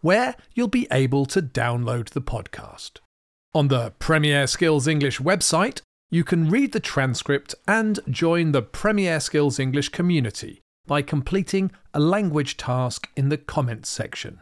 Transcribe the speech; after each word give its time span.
where 0.00 0.34
you'll 0.54 0.68
be 0.68 0.86
able 0.90 1.26
to 1.26 1.42
download 1.42 2.10
the 2.10 2.22
podcast. 2.22 3.00
On 3.54 3.68
the 3.68 3.92
Premier 3.98 4.46
Skills 4.46 4.86
English 4.86 5.18
website, 5.18 5.80
you 6.10 6.24
can 6.24 6.50
read 6.50 6.72
the 6.72 6.80
transcript 6.80 7.54
and 7.66 7.98
join 8.08 8.52
the 8.52 8.62
Premier 8.62 9.18
Skills 9.18 9.58
English 9.58 9.88
community 9.88 10.60
by 10.86 11.02
completing 11.02 11.72
a 11.92 12.00
language 12.00 12.56
task 12.56 13.08
in 13.16 13.28
the 13.28 13.38
comments 13.38 13.88
section. 13.88 14.40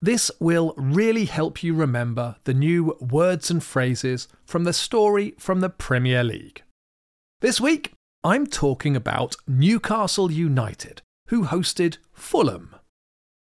This 0.00 0.30
will 0.38 0.74
really 0.76 1.24
help 1.24 1.62
you 1.62 1.74
remember 1.74 2.36
the 2.44 2.54
new 2.54 2.96
words 3.00 3.50
and 3.50 3.64
phrases 3.64 4.28
from 4.44 4.64
the 4.64 4.72
story 4.72 5.34
from 5.38 5.60
the 5.60 5.70
Premier 5.70 6.22
League. 6.22 6.62
This 7.40 7.60
week, 7.60 7.92
I'm 8.22 8.46
talking 8.46 8.94
about 8.94 9.36
Newcastle 9.46 10.30
United, 10.30 11.02
who 11.28 11.44
hosted 11.44 11.98
Fulham. 12.12 12.76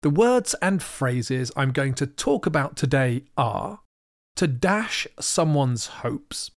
The 0.01 0.09
words 0.09 0.55
and 0.63 0.81
phrases 0.81 1.51
I'm 1.55 1.71
going 1.71 1.93
to 1.95 2.07
talk 2.07 2.47
about 2.47 2.75
today 2.75 3.23
are 3.37 3.81
to 4.35 4.47
dash 4.47 5.05
someone's 5.19 5.87
hopes, 5.87 6.49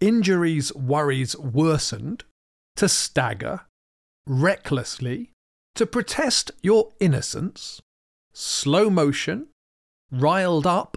injuries, 0.00 0.74
worries 0.74 1.36
worsened, 1.36 2.24
to 2.76 2.88
stagger, 2.88 3.62
recklessly, 4.26 5.30
to 5.74 5.84
protest 5.84 6.52
your 6.62 6.92
innocence, 6.98 7.82
slow 8.32 8.88
motion, 8.88 9.48
riled 10.10 10.66
up, 10.66 10.96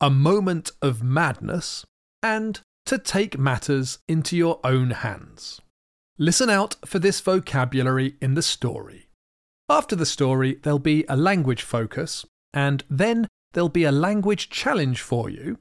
a 0.00 0.08
moment 0.08 0.70
of 0.80 1.02
madness, 1.02 1.84
and 2.22 2.60
to 2.86 2.96
take 2.96 3.38
matters 3.38 3.98
into 4.08 4.34
your 4.34 4.60
own 4.64 4.90
hands. 4.90 5.60
Listen 6.16 6.48
out 6.48 6.76
for 6.86 6.98
this 6.98 7.20
vocabulary 7.20 8.14
in 8.22 8.32
the 8.32 8.42
story. 8.42 9.03
After 9.68 9.96
the 9.96 10.06
story, 10.06 10.56
there'll 10.62 10.78
be 10.78 11.04
a 11.08 11.16
language 11.16 11.62
focus, 11.62 12.26
and 12.52 12.84
then 12.90 13.26
there'll 13.52 13.68
be 13.68 13.84
a 13.84 13.92
language 13.92 14.50
challenge 14.50 15.00
for 15.00 15.30
you, 15.30 15.58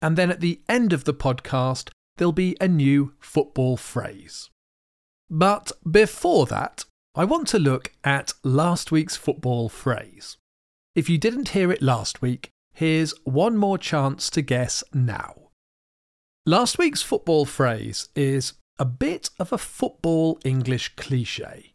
and 0.00 0.16
then 0.16 0.30
at 0.30 0.40
the 0.40 0.60
end 0.68 0.92
of 0.92 1.04
the 1.04 1.14
podcast, 1.14 1.90
there'll 2.16 2.32
be 2.32 2.56
a 2.60 2.68
new 2.68 3.14
football 3.18 3.76
phrase. 3.76 4.50
But 5.28 5.72
before 5.88 6.46
that, 6.46 6.84
I 7.14 7.24
want 7.24 7.48
to 7.48 7.58
look 7.58 7.92
at 8.04 8.34
last 8.44 8.92
week's 8.92 9.16
football 9.16 9.68
phrase. 9.68 10.36
If 10.94 11.08
you 11.08 11.18
didn't 11.18 11.50
hear 11.50 11.72
it 11.72 11.82
last 11.82 12.22
week, 12.22 12.50
here's 12.72 13.14
one 13.24 13.56
more 13.56 13.78
chance 13.78 14.30
to 14.30 14.42
guess 14.42 14.84
now. 14.94 15.50
Last 16.46 16.78
week's 16.78 17.02
football 17.02 17.44
phrase 17.46 18.08
is 18.14 18.54
a 18.78 18.84
bit 18.84 19.30
of 19.38 19.52
a 19.52 19.58
football 19.58 20.38
English 20.44 20.94
cliche. 20.96 21.69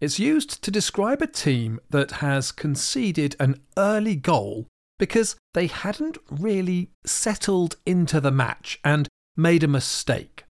It's 0.00 0.18
used 0.18 0.62
to 0.62 0.70
describe 0.70 1.22
a 1.22 1.26
team 1.26 1.80
that 1.90 2.12
has 2.12 2.52
conceded 2.52 3.36
an 3.38 3.60
early 3.76 4.16
goal 4.16 4.66
because 4.98 5.36
they 5.54 5.66
hadn't 5.66 6.18
really 6.30 6.90
settled 7.04 7.76
into 7.86 8.20
the 8.20 8.30
match 8.30 8.80
and 8.84 9.08
made 9.36 9.62
a 9.62 9.68
mistake. 9.68 10.44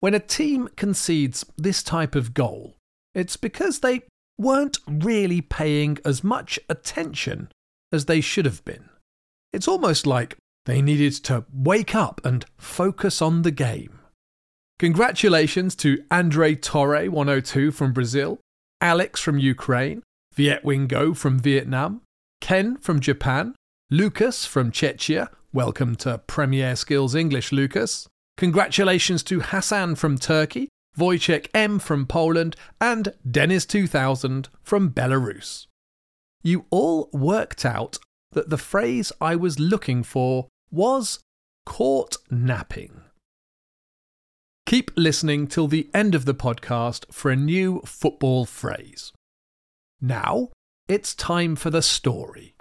When 0.00 0.14
a 0.14 0.20
team 0.20 0.68
concedes 0.76 1.44
this 1.56 1.82
type 1.82 2.14
of 2.14 2.34
goal, 2.34 2.76
it's 3.14 3.36
because 3.36 3.80
they 3.80 4.02
weren't 4.38 4.78
really 4.86 5.40
paying 5.40 5.98
as 6.04 6.22
much 6.22 6.58
attention 6.68 7.50
as 7.92 8.04
they 8.04 8.20
should 8.20 8.44
have 8.44 8.64
been. 8.64 8.88
It's 9.52 9.68
almost 9.68 10.06
like 10.06 10.36
they 10.66 10.82
needed 10.82 11.14
to 11.24 11.44
wake 11.52 11.94
up 11.94 12.20
and 12.24 12.44
focus 12.58 13.20
on 13.20 13.42
the 13.42 13.50
game. 13.50 13.98
Congratulations 14.78 15.74
to 15.76 16.04
Andre 16.10 16.54
Torre 16.54 17.10
102 17.10 17.72
from 17.72 17.92
Brazil, 17.92 18.38
Alex 18.80 19.20
from 19.20 19.40
Ukraine, 19.40 20.04
Viet 20.34 20.64
Wingo 20.64 21.12
from 21.12 21.40
Vietnam, 21.40 22.02
Ken 22.40 22.76
from 22.76 23.00
Japan, 23.00 23.56
Lucas 23.90 24.44
from 24.44 24.70
Czechia. 24.70 25.30
Welcome 25.52 25.96
to 25.96 26.18
Premier 26.28 26.76
Skills 26.76 27.16
English, 27.16 27.50
Lucas. 27.50 28.06
Congratulations 28.36 29.24
to 29.24 29.40
Hassan 29.40 29.96
from 29.96 30.16
Turkey, 30.16 30.68
Wojciech 30.96 31.48
M 31.52 31.80
from 31.80 32.06
Poland, 32.06 32.54
and 32.80 33.14
Dennis2000 33.28 34.46
from 34.62 34.90
Belarus. 34.92 35.66
You 36.44 36.66
all 36.70 37.10
worked 37.12 37.64
out 37.64 37.98
that 38.30 38.48
the 38.48 38.58
phrase 38.58 39.10
I 39.20 39.34
was 39.34 39.58
looking 39.58 40.04
for 40.04 40.46
was 40.70 41.18
caught 41.66 42.18
napping. 42.30 43.00
Keep 44.68 44.90
listening 44.96 45.46
till 45.46 45.66
the 45.66 45.88
end 45.94 46.14
of 46.14 46.26
the 46.26 46.34
podcast 46.34 47.10
for 47.10 47.30
a 47.30 47.36
new 47.36 47.80
football 47.86 48.44
phrase. 48.44 49.14
Now, 49.98 50.50
it's 50.86 51.14
time 51.14 51.56
for 51.56 51.70
the 51.70 51.80
story. 51.80 52.54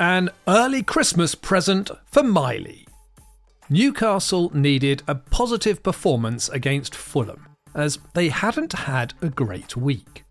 An 0.00 0.30
early 0.48 0.82
Christmas 0.82 1.36
present 1.36 1.92
for 2.04 2.24
Miley. 2.24 2.88
Newcastle 3.70 4.50
needed 4.52 5.04
a 5.06 5.14
positive 5.14 5.80
performance 5.84 6.48
against 6.48 6.96
Fulham, 6.96 7.46
as 7.76 8.00
they 8.12 8.30
hadn't 8.30 8.72
had 8.72 9.14
a 9.22 9.28
great 9.28 9.76
week. 9.76 10.24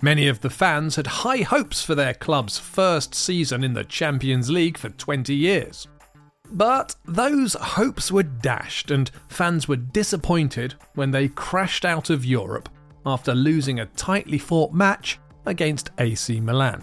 Many 0.00 0.28
of 0.28 0.40
the 0.40 0.48
fans 0.48 0.96
had 0.96 1.06
high 1.06 1.42
hopes 1.42 1.82
for 1.82 1.94
their 1.94 2.14
club's 2.14 2.58
first 2.58 3.14
season 3.14 3.62
in 3.64 3.74
the 3.74 3.84
Champions 3.84 4.48
League 4.48 4.78
for 4.78 4.88
20 4.88 5.34
years. 5.34 5.86
But 6.52 6.94
those 7.04 7.54
hopes 7.54 8.10
were 8.12 8.22
dashed, 8.22 8.90
and 8.90 9.10
fans 9.28 9.68
were 9.68 9.76
disappointed 9.76 10.74
when 10.94 11.10
they 11.10 11.28
crashed 11.28 11.84
out 11.84 12.10
of 12.10 12.24
Europe 12.24 12.68
after 13.04 13.34
losing 13.34 13.80
a 13.80 13.86
tightly 13.86 14.38
fought 14.38 14.72
match 14.72 15.18
against 15.44 15.90
AC 15.98 16.40
Milan 16.40 16.82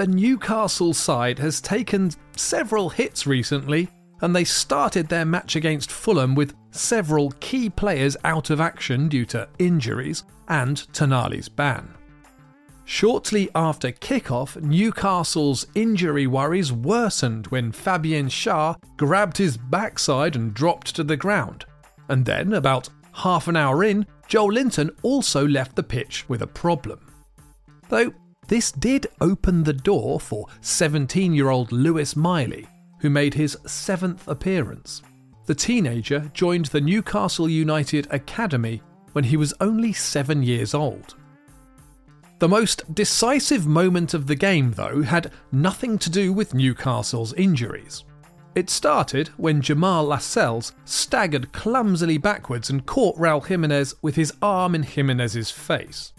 the 0.00 0.06
Newcastle 0.06 0.94
side 0.94 1.38
has 1.38 1.60
taken 1.60 2.10
several 2.34 2.88
hits 2.88 3.26
recently, 3.26 3.86
and 4.22 4.34
they 4.34 4.44
started 4.44 5.08
their 5.08 5.26
match 5.26 5.56
against 5.56 5.90
Fulham 5.90 6.34
with 6.34 6.54
several 6.70 7.32
key 7.32 7.68
players 7.68 8.16
out 8.24 8.48
of 8.48 8.62
action 8.62 9.08
due 9.08 9.26
to 9.26 9.46
injuries 9.58 10.24
and 10.48 10.76
Tonali's 10.94 11.50
ban. 11.50 11.86
Shortly 12.84 13.48
after 13.54 13.92
kick-off, 13.92 14.56
Newcastle's 14.56 15.66
injury 15.74 16.26
worries 16.26 16.72
worsened 16.72 17.46
when 17.48 17.72
Fabian 17.72 18.28
Schär 18.28 18.76
grabbed 18.96 19.36
his 19.36 19.56
backside 19.56 20.34
and 20.36 20.52
dropped 20.52 20.96
to 20.96 21.04
the 21.04 21.16
ground. 21.16 21.64
And 22.08 22.26
then, 22.26 22.54
about 22.54 22.88
half 23.12 23.48
an 23.48 23.56
hour 23.56 23.84
in, 23.84 24.06
Joelinton 24.28 24.90
also 25.02 25.46
left 25.46 25.76
the 25.76 25.82
pitch 25.82 26.28
with 26.28 26.42
a 26.42 26.46
problem. 26.46 27.00
Though 27.88 28.12
this 28.48 28.72
did 28.72 29.06
open 29.20 29.62
the 29.62 29.72
door 29.72 30.18
for 30.18 30.46
17 30.60 31.32
year 31.32 31.50
old 31.50 31.70
Lewis 31.70 32.16
Miley, 32.16 32.66
who 32.98 33.08
made 33.08 33.34
his 33.34 33.56
seventh 33.66 34.26
appearance. 34.26 35.02
The 35.46 35.54
teenager 35.54 36.30
joined 36.34 36.66
the 36.66 36.80
Newcastle 36.80 37.48
United 37.48 38.08
Academy 38.10 38.82
when 39.12 39.24
he 39.24 39.36
was 39.36 39.54
only 39.60 39.92
seven 39.92 40.42
years 40.42 40.74
old. 40.74 41.14
The 42.40 42.48
most 42.48 42.94
decisive 42.94 43.66
moment 43.66 44.14
of 44.14 44.26
the 44.26 44.34
game, 44.34 44.72
though, 44.72 45.02
had 45.02 45.30
nothing 45.52 45.98
to 45.98 46.08
do 46.08 46.32
with 46.32 46.54
Newcastle's 46.54 47.34
injuries. 47.34 48.04
It 48.54 48.70
started 48.70 49.28
when 49.36 49.60
Jamal 49.60 50.06
Lascelles 50.06 50.72
staggered 50.86 51.52
clumsily 51.52 52.16
backwards 52.16 52.70
and 52.70 52.86
caught 52.86 53.18
Raul 53.18 53.46
Jimenez 53.46 53.94
with 54.00 54.16
his 54.16 54.32
arm 54.40 54.74
in 54.74 54.84
Jimenez's 54.84 55.50
face. 55.50 56.14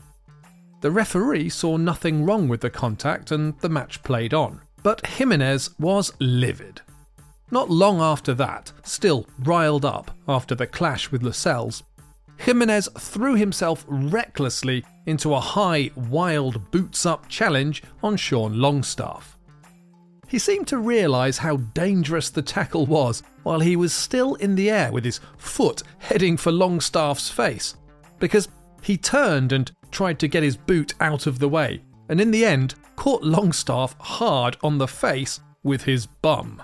The 0.81 0.91
referee 0.91 1.49
saw 1.49 1.77
nothing 1.77 2.23
wrong 2.23 2.47
with 2.47 2.61
the 2.61 2.69
contact 2.69 3.31
and 3.31 3.57
the 3.61 3.69
match 3.69 4.03
played 4.03 4.35
on, 4.35 4.61
but 4.83 5.03
Jimenez 5.03 5.71
was 5.79 6.13
livid. 6.19 6.81
Not 7.49 7.71
long 7.71 7.99
after 7.99 8.35
that, 8.35 8.71
still 8.83 9.25
riled 9.39 9.85
up 9.85 10.11
after 10.27 10.53
the 10.53 10.67
clash 10.67 11.11
with 11.11 11.23
Lascelles, 11.23 11.81
Jimenez 12.41 12.89
threw 12.97 13.35
himself 13.35 13.85
recklessly 13.87 14.83
into 15.05 15.35
a 15.35 15.39
high, 15.39 15.91
wild 15.95 16.71
boots 16.71 17.05
up 17.05 17.27
challenge 17.27 17.83
on 18.01 18.17
Sean 18.17 18.59
Longstaff. 18.59 19.37
He 20.27 20.39
seemed 20.39 20.67
to 20.69 20.79
realise 20.79 21.37
how 21.37 21.57
dangerous 21.57 22.31
the 22.31 22.41
tackle 22.41 22.87
was 22.87 23.21
while 23.43 23.59
he 23.59 23.75
was 23.75 23.93
still 23.93 24.35
in 24.35 24.55
the 24.55 24.71
air 24.71 24.91
with 24.91 25.05
his 25.05 25.19
foot 25.37 25.83
heading 25.99 26.35
for 26.35 26.51
Longstaff's 26.51 27.29
face, 27.29 27.75
because 28.19 28.47
he 28.81 28.97
turned 28.97 29.51
and 29.51 29.71
tried 29.91 30.17
to 30.17 30.27
get 30.27 30.41
his 30.41 30.57
boot 30.57 30.95
out 30.99 31.27
of 31.27 31.37
the 31.37 31.49
way, 31.49 31.83
and 32.09 32.19
in 32.19 32.31
the 32.31 32.43
end 32.43 32.73
caught 32.95 33.21
Longstaff 33.23 33.95
hard 33.99 34.57
on 34.63 34.79
the 34.79 34.87
face 34.87 35.41
with 35.61 35.83
his 35.83 36.07
bum. 36.07 36.59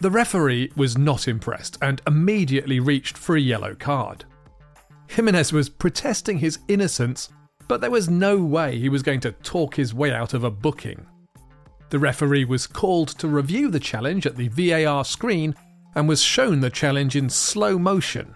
The 0.00 0.10
referee 0.10 0.72
was 0.74 0.98
not 0.98 1.28
impressed 1.28 1.78
and 1.80 2.02
immediately 2.08 2.80
reached 2.80 3.16
for 3.16 3.36
a 3.36 3.40
yellow 3.40 3.76
card. 3.76 4.24
Jimenez 5.08 5.52
was 5.52 5.68
protesting 5.68 6.38
his 6.38 6.58
innocence, 6.68 7.28
but 7.68 7.80
there 7.80 7.90
was 7.90 8.08
no 8.10 8.38
way 8.38 8.78
he 8.78 8.88
was 8.88 9.02
going 9.02 9.20
to 9.20 9.32
talk 9.32 9.74
his 9.74 9.94
way 9.94 10.12
out 10.12 10.34
of 10.34 10.44
a 10.44 10.50
booking. 10.50 11.06
The 11.90 11.98
referee 11.98 12.44
was 12.44 12.66
called 12.66 13.08
to 13.18 13.28
review 13.28 13.70
the 13.70 13.80
challenge 13.80 14.26
at 14.26 14.36
the 14.36 14.48
VAR 14.48 15.04
screen 15.04 15.54
and 15.94 16.08
was 16.08 16.22
shown 16.22 16.60
the 16.60 16.70
challenge 16.70 17.16
in 17.16 17.30
slow 17.30 17.78
motion. 17.78 18.34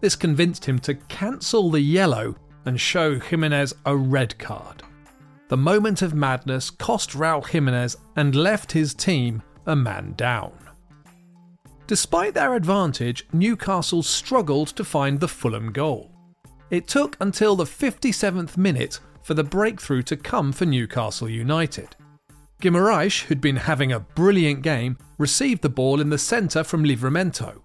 This 0.00 0.16
convinced 0.16 0.64
him 0.64 0.78
to 0.80 0.94
cancel 0.94 1.70
the 1.70 1.80
yellow 1.80 2.36
and 2.64 2.80
show 2.80 3.18
Jimenez 3.18 3.74
a 3.84 3.96
red 3.96 4.38
card. 4.38 4.82
The 5.48 5.56
moment 5.56 6.00
of 6.00 6.14
madness 6.14 6.70
cost 6.70 7.10
Raul 7.10 7.46
Jimenez 7.46 7.96
and 8.16 8.34
left 8.34 8.72
his 8.72 8.94
team 8.94 9.42
a 9.66 9.76
man 9.76 10.14
down. 10.16 10.52
Despite 11.86 12.32
their 12.32 12.54
advantage, 12.54 13.26
Newcastle 13.32 14.02
struggled 14.02 14.68
to 14.68 14.84
find 14.84 15.20
the 15.20 15.28
Fulham 15.28 15.70
goal. 15.70 16.10
It 16.70 16.88
took 16.88 17.16
until 17.20 17.56
the 17.56 17.64
57th 17.64 18.56
minute 18.56 19.00
for 19.22 19.34
the 19.34 19.44
breakthrough 19.44 20.02
to 20.02 20.16
come 20.16 20.52
for 20.52 20.64
Newcastle 20.64 21.28
United. 21.28 21.94
Guimaraes, 22.62 23.24
who'd 23.24 23.40
been 23.40 23.56
having 23.56 23.92
a 23.92 24.00
brilliant 24.00 24.62
game, 24.62 24.96
received 25.18 25.60
the 25.60 25.68
ball 25.68 26.00
in 26.00 26.08
the 26.08 26.18
centre 26.18 26.64
from 26.64 26.84
Livramento. 26.84 27.60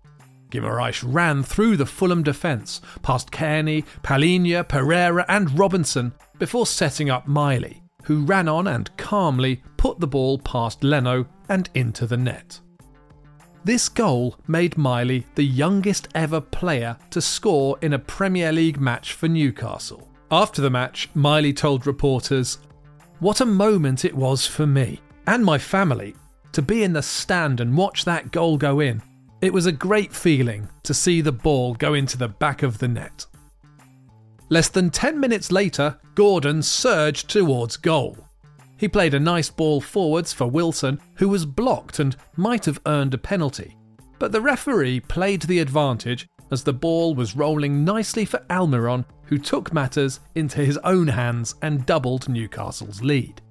Guimaraes 0.51 1.03
ran 1.05 1.41
through 1.43 1.77
the 1.77 1.85
Fulham 1.85 2.23
defence, 2.23 2.81
past 3.01 3.31
Cairney, 3.31 3.85
Palhinha, 4.03 4.67
Pereira, 4.67 5.25
and 5.29 5.57
Robinson 5.57 6.11
before 6.39 6.65
setting 6.65 7.09
up 7.09 7.27
Miley, 7.27 7.81
who 8.03 8.25
ran 8.25 8.49
on 8.49 8.67
and 8.67 8.95
calmly 8.97 9.61
put 9.77 9.99
the 9.99 10.07
ball 10.07 10.39
past 10.39 10.83
Leno 10.83 11.25
and 11.47 11.69
into 11.73 12.05
the 12.05 12.17
net. 12.17 12.59
This 13.63 13.89
goal 13.89 14.37
made 14.47 14.77
Miley 14.77 15.25
the 15.35 15.43
youngest 15.43 16.07
ever 16.15 16.39
player 16.39 16.97
to 17.09 17.21
score 17.21 17.77
in 17.81 17.93
a 17.93 17.99
Premier 17.99 18.51
League 18.51 18.79
match 18.79 19.13
for 19.13 19.27
Newcastle. 19.27 20.07
After 20.31 20.61
the 20.61 20.69
match, 20.69 21.09
Miley 21.13 21.51
told 21.51 21.85
reporters, 21.85 22.59
what 23.19 23.41
a 23.41 23.45
moment 23.45 24.05
it 24.05 24.15
was 24.15 24.47
for 24.47 24.65
me 24.65 25.01
and 25.27 25.43
my 25.43 25.57
family 25.57 26.15
to 26.53 26.61
be 26.61 26.83
in 26.83 26.93
the 26.93 27.01
stand 27.01 27.59
and 27.59 27.75
watch 27.75 28.05
that 28.05 28.31
goal 28.31 28.57
go 28.57 28.79
in. 28.79 29.01
It 29.41 29.51
was 29.51 29.65
a 29.65 29.71
great 29.71 30.13
feeling 30.13 30.69
to 30.83 30.93
see 30.93 31.19
the 31.19 31.31
ball 31.31 31.73
go 31.73 31.93
into 31.95 32.17
the 32.17 32.29
back 32.29 32.63
of 32.63 32.77
the 32.77 32.87
net. 32.87 33.25
Less 34.47 34.69
than 34.69 34.89
10 34.89 35.19
minutes 35.19 35.51
later, 35.51 35.97
Gordon 36.15 36.63
surged 36.63 37.29
towards 37.29 37.77
goal. 37.77 38.17
He 38.79 38.87
played 38.87 39.13
a 39.13 39.19
nice 39.19 39.49
ball 39.49 39.81
forwards 39.81 40.31
for 40.31 40.47
Wilson, 40.47 41.01
who 41.15 41.27
was 41.27 41.45
blocked 41.45 41.99
and 41.99 42.15
might 42.37 42.63
have 42.63 42.79
earned 42.85 43.13
a 43.13 43.17
penalty. 43.17 43.75
But 44.19 44.31
the 44.31 44.39
referee 44.39 45.01
played 45.01 45.41
the 45.41 45.59
advantage 45.59 46.29
as 46.49 46.63
the 46.63 46.71
ball 46.71 47.13
was 47.13 47.35
rolling 47.35 47.83
nicely 47.83 48.23
for 48.23 48.39
Almiron, 48.49 49.03
who 49.25 49.37
took 49.37 49.73
matters 49.73 50.21
into 50.35 50.63
his 50.63 50.77
own 50.77 51.07
hands 51.07 51.55
and 51.61 51.85
doubled 51.85 52.29
Newcastle's 52.29 53.03
lead. 53.03 53.41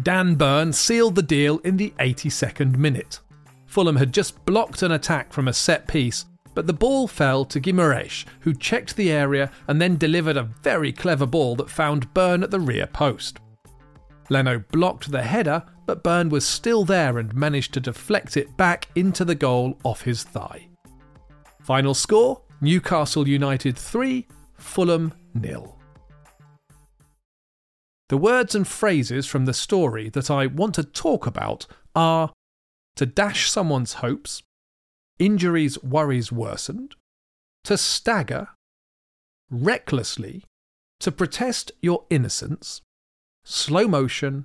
Dan 0.00 0.36
Burn 0.36 0.72
sealed 0.72 1.16
the 1.16 1.22
deal 1.22 1.58
in 1.58 1.76
the 1.76 1.92
82nd 1.98 2.76
minute. 2.76 3.18
Fulham 3.66 3.96
had 3.96 4.12
just 4.14 4.44
blocked 4.44 4.82
an 4.82 4.92
attack 4.92 5.32
from 5.32 5.48
a 5.48 5.52
set 5.52 5.88
piece, 5.88 6.24
but 6.54 6.68
the 6.68 6.72
ball 6.72 7.08
fell 7.08 7.44
to 7.46 7.60
Guimaraes, 7.60 8.24
who 8.40 8.54
checked 8.54 8.94
the 8.94 9.10
area 9.10 9.50
and 9.66 9.80
then 9.80 9.96
delivered 9.96 10.36
a 10.36 10.44
very 10.62 10.92
clever 10.92 11.26
ball 11.26 11.56
that 11.56 11.68
found 11.68 12.14
Burn 12.14 12.44
at 12.44 12.52
the 12.52 12.60
rear 12.60 12.86
post. 12.86 13.40
Leno 14.28 14.58
blocked 14.58 15.10
the 15.10 15.22
header, 15.22 15.62
but 15.86 16.02
Burn 16.02 16.28
was 16.28 16.46
still 16.46 16.84
there 16.84 17.18
and 17.18 17.34
managed 17.34 17.74
to 17.74 17.80
deflect 17.80 18.36
it 18.36 18.56
back 18.56 18.88
into 18.94 19.24
the 19.24 19.34
goal 19.34 19.78
off 19.84 20.02
his 20.02 20.22
thigh. 20.24 20.68
Final 21.62 21.94
score 21.94 22.42
Newcastle 22.60 23.28
United 23.28 23.76
3, 23.76 24.26
Fulham 24.54 25.12
nil. 25.34 25.78
The 28.08 28.16
words 28.16 28.54
and 28.54 28.66
phrases 28.66 29.26
from 29.26 29.46
the 29.46 29.52
story 29.52 30.08
that 30.10 30.30
I 30.30 30.46
want 30.46 30.74
to 30.76 30.84
talk 30.84 31.26
about 31.26 31.66
are 31.94 32.32
to 32.94 33.04
dash 33.04 33.50
someone's 33.50 33.94
hopes, 33.94 34.42
injuries, 35.18 35.82
worries 35.82 36.30
worsened, 36.30 36.94
to 37.64 37.76
stagger, 37.76 38.48
recklessly, 39.50 40.44
to 41.00 41.10
protest 41.12 41.72
your 41.82 42.04
innocence, 42.10 42.80
slow 43.46 43.86
motion, 43.86 44.44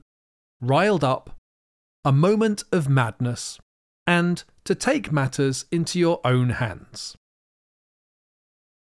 riled 0.61 1.03
up, 1.03 1.35
a 2.05 2.11
moment 2.11 2.63
of 2.71 2.87
madness, 2.87 3.59
and 4.05 4.43
to 4.63 4.75
take 4.75 5.11
matters 5.11 5.65
into 5.71 5.99
your 5.99 6.21
own 6.23 6.51
hands. 6.51 7.15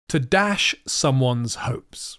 To 0.08 0.18
dash 0.18 0.74
someone's 0.86 1.56
hopes. 1.56 2.18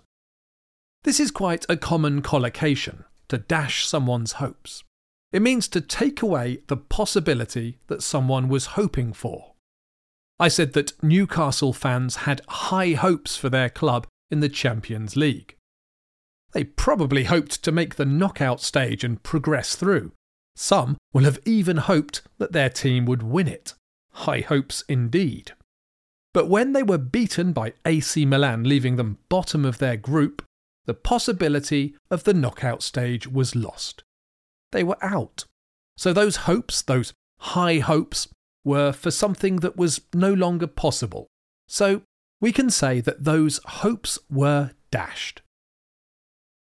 This 1.03 1.19
is 1.19 1.31
quite 1.31 1.65
a 1.69 1.77
common 1.77 2.21
collocation, 2.21 3.05
to 3.29 3.39
dash 3.39 3.87
someone's 3.87 4.33
hopes. 4.33 4.83
It 5.31 5.41
means 5.41 5.67
to 5.69 5.81
take 5.81 6.21
away 6.21 6.59
the 6.67 6.77
possibility 6.77 7.79
that 7.87 8.03
someone 8.03 8.47
was 8.47 8.77
hoping 8.77 9.11
for. 9.11 9.53
I 10.39 10.49
said 10.49 10.73
that 10.73 11.01
Newcastle 11.03 11.73
fans 11.73 12.17
had 12.17 12.41
high 12.47 12.91
hopes 12.91 13.35
for 13.35 13.49
their 13.49 13.69
club 13.69 14.05
in 14.29 14.39
the 14.39 14.49
Champions 14.49 15.15
League. 15.15 15.56
They 16.53 16.63
probably 16.63 17.25
hoped 17.25 17.63
to 17.63 17.71
make 17.71 17.95
the 17.95 18.05
knockout 18.05 18.61
stage 18.61 19.03
and 19.03 19.21
progress 19.21 19.75
through, 19.75 20.11
some 20.57 20.97
will 21.13 21.23
have 21.23 21.39
even 21.45 21.77
hoped 21.77 22.23
that 22.39 22.51
their 22.51 22.69
team 22.69 23.05
would 23.05 23.21
win 23.21 23.47
it. 23.47 23.75
High 24.11 24.39
hopes 24.39 24.83
indeed. 24.89 25.51
But 26.33 26.49
when 26.49 26.73
they 26.73 26.81
were 26.81 26.97
beaten 26.97 27.53
by 27.53 27.73
AC 27.85 28.25
Milan, 28.25 28.63
leaving 28.63 28.95
them 28.95 29.19
bottom 29.29 29.63
of 29.65 29.77
their 29.77 29.97
group, 29.97 30.43
the 30.85 30.95
possibility 30.95 31.95
of 32.09 32.23
the 32.23 32.33
knockout 32.33 32.81
stage 32.81 33.27
was 33.27 33.55
lost. 33.55 34.03
They 34.71 34.83
were 34.83 34.97
out. 34.99 35.45
So 35.95 36.11
those 36.11 36.47
hopes, 36.47 36.81
those 36.81 37.13
high 37.39 37.77
hopes, 37.77 38.27
were 38.65 38.91
for 38.91 39.11
something 39.11 39.57
that 39.57 39.77
was 39.77 40.01
no 40.11 40.33
longer 40.33 40.67
possible. 40.67 41.27
So 41.67 42.01
we 42.41 42.51
can 42.51 42.71
say 42.71 42.99
that 43.01 43.25
those 43.25 43.59
hopes 43.63 44.17
were 44.27 44.71
dashed. 44.89 45.41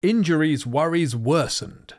Injuries, 0.01 0.65
worries 0.65 1.15
worsened. 1.15 1.95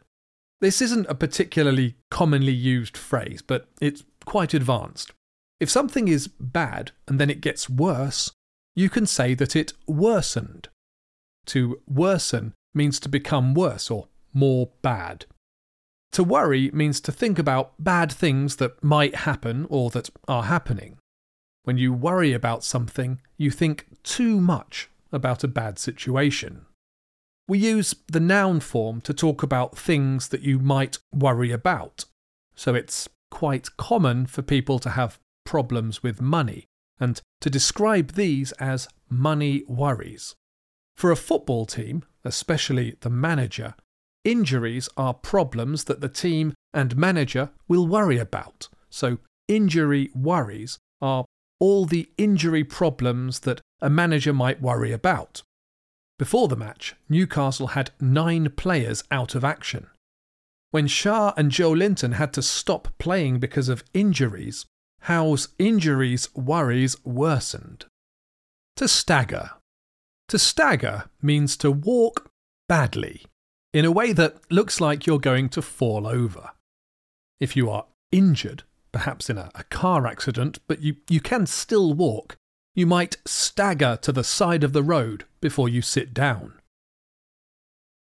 This 0.60 0.80
isn't 0.80 1.06
a 1.08 1.14
particularly 1.14 1.96
commonly 2.10 2.52
used 2.52 2.96
phrase, 2.96 3.42
but 3.42 3.68
it's 3.80 4.04
quite 4.24 4.54
advanced. 4.54 5.12
If 5.58 5.68
something 5.68 6.08
is 6.08 6.28
bad 6.28 6.92
and 7.06 7.18
then 7.18 7.28
it 7.28 7.42
gets 7.42 7.68
worse, 7.68 8.32
you 8.74 8.88
can 8.88 9.06
say 9.06 9.34
that 9.34 9.54
it 9.54 9.74
worsened. 9.86 10.68
To 11.46 11.80
worsen 11.86 12.54
means 12.74 13.00
to 13.00 13.08
become 13.08 13.52
worse 13.52 13.90
or 13.90 14.08
more 14.32 14.70
bad. 14.80 15.26
To 16.12 16.24
worry 16.24 16.70
means 16.72 17.00
to 17.02 17.12
think 17.12 17.38
about 17.38 17.72
bad 17.78 18.10
things 18.10 18.56
that 18.56 18.82
might 18.82 19.14
happen 19.14 19.66
or 19.68 19.90
that 19.90 20.08
are 20.26 20.44
happening. 20.44 20.96
When 21.64 21.76
you 21.76 21.92
worry 21.92 22.32
about 22.32 22.64
something, 22.64 23.20
you 23.36 23.50
think 23.50 23.86
too 24.02 24.40
much 24.40 24.88
about 25.12 25.44
a 25.44 25.48
bad 25.48 25.78
situation. 25.78 26.64
We 27.50 27.58
use 27.58 27.96
the 28.06 28.20
noun 28.20 28.60
form 28.60 29.00
to 29.00 29.12
talk 29.12 29.42
about 29.42 29.76
things 29.76 30.28
that 30.28 30.42
you 30.42 30.60
might 30.60 30.98
worry 31.12 31.50
about. 31.50 32.04
So 32.54 32.76
it's 32.76 33.08
quite 33.28 33.76
common 33.76 34.26
for 34.26 34.40
people 34.40 34.78
to 34.78 34.90
have 34.90 35.18
problems 35.44 36.00
with 36.00 36.20
money 36.20 36.68
and 37.00 37.20
to 37.40 37.50
describe 37.50 38.12
these 38.12 38.52
as 38.60 38.86
money 39.08 39.64
worries. 39.66 40.36
For 40.96 41.10
a 41.10 41.16
football 41.16 41.66
team, 41.66 42.04
especially 42.24 42.94
the 43.00 43.10
manager, 43.10 43.74
injuries 44.24 44.88
are 44.96 45.12
problems 45.12 45.82
that 45.86 46.00
the 46.00 46.08
team 46.08 46.54
and 46.72 46.96
manager 46.96 47.50
will 47.66 47.88
worry 47.88 48.18
about. 48.18 48.68
So, 48.90 49.18
injury 49.48 50.12
worries 50.14 50.78
are 51.02 51.24
all 51.58 51.84
the 51.84 52.10
injury 52.16 52.62
problems 52.62 53.40
that 53.40 53.60
a 53.80 53.90
manager 53.90 54.32
might 54.32 54.62
worry 54.62 54.92
about. 54.92 55.42
Before 56.20 56.48
the 56.48 56.56
match, 56.56 56.94
Newcastle 57.08 57.68
had 57.68 57.92
nine 57.98 58.50
players 58.50 59.02
out 59.10 59.34
of 59.34 59.42
action. 59.42 59.86
When 60.70 60.86
Schär 60.86 61.32
and 61.34 61.50
Joelinton 61.50 62.12
had 62.12 62.34
to 62.34 62.42
stop 62.42 62.88
playing 62.98 63.38
because 63.38 63.70
of 63.70 63.84
injuries, 63.94 64.66
Howe's 65.04 65.48
injuries 65.58 66.28
worries 66.34 67.02
worsened. 67.06 67.86
To 68.76 68.86
stagger. 68.86 69.52
To 70.28 70.38
stagger 70.38 71.04
means 71.22 71.56
to 71.56 71.70
walk 71.70 72.30
badly, 72.68 73.24
in 73.72 73.86
a 73.86 73.90
way 73.90 74.12
that 74.12 74.42
looks 74.52 74.78
like 74.78 75.06
you're 75.06 75.18
going 75.18 75.48
to 75.48 75.62
fall 75.62 76.06
over. 76.06 76.50
If 77.40 77.56
you 77.56 77.70
are 77.70 77.86
injured, 78.12 78.64
perhaps 78.92 79.30
in 79.30 79.38
a, 79.38 79.50
a 79.54 79.64
car 79.64 80.06
accident, 80.06 80.58
but 80.68 80.82
you, 80.82 80.96
you 81.08 81.22
can 81.22 81.46
still 81.46 81.94
walk, 81.94 82.36
you 82.74 82.86
might 82.86 83.16
stagger 83.26 83.98
to 84.02 84.12
the 84.12 84.24
side 84.24 84.64
of 84.64 84.72
the 84.72 84.82
road 84.82 85.24
before 85.40 85.68
you 85.68 85.82
sit 85.82 86.14
down. 86.14 86.54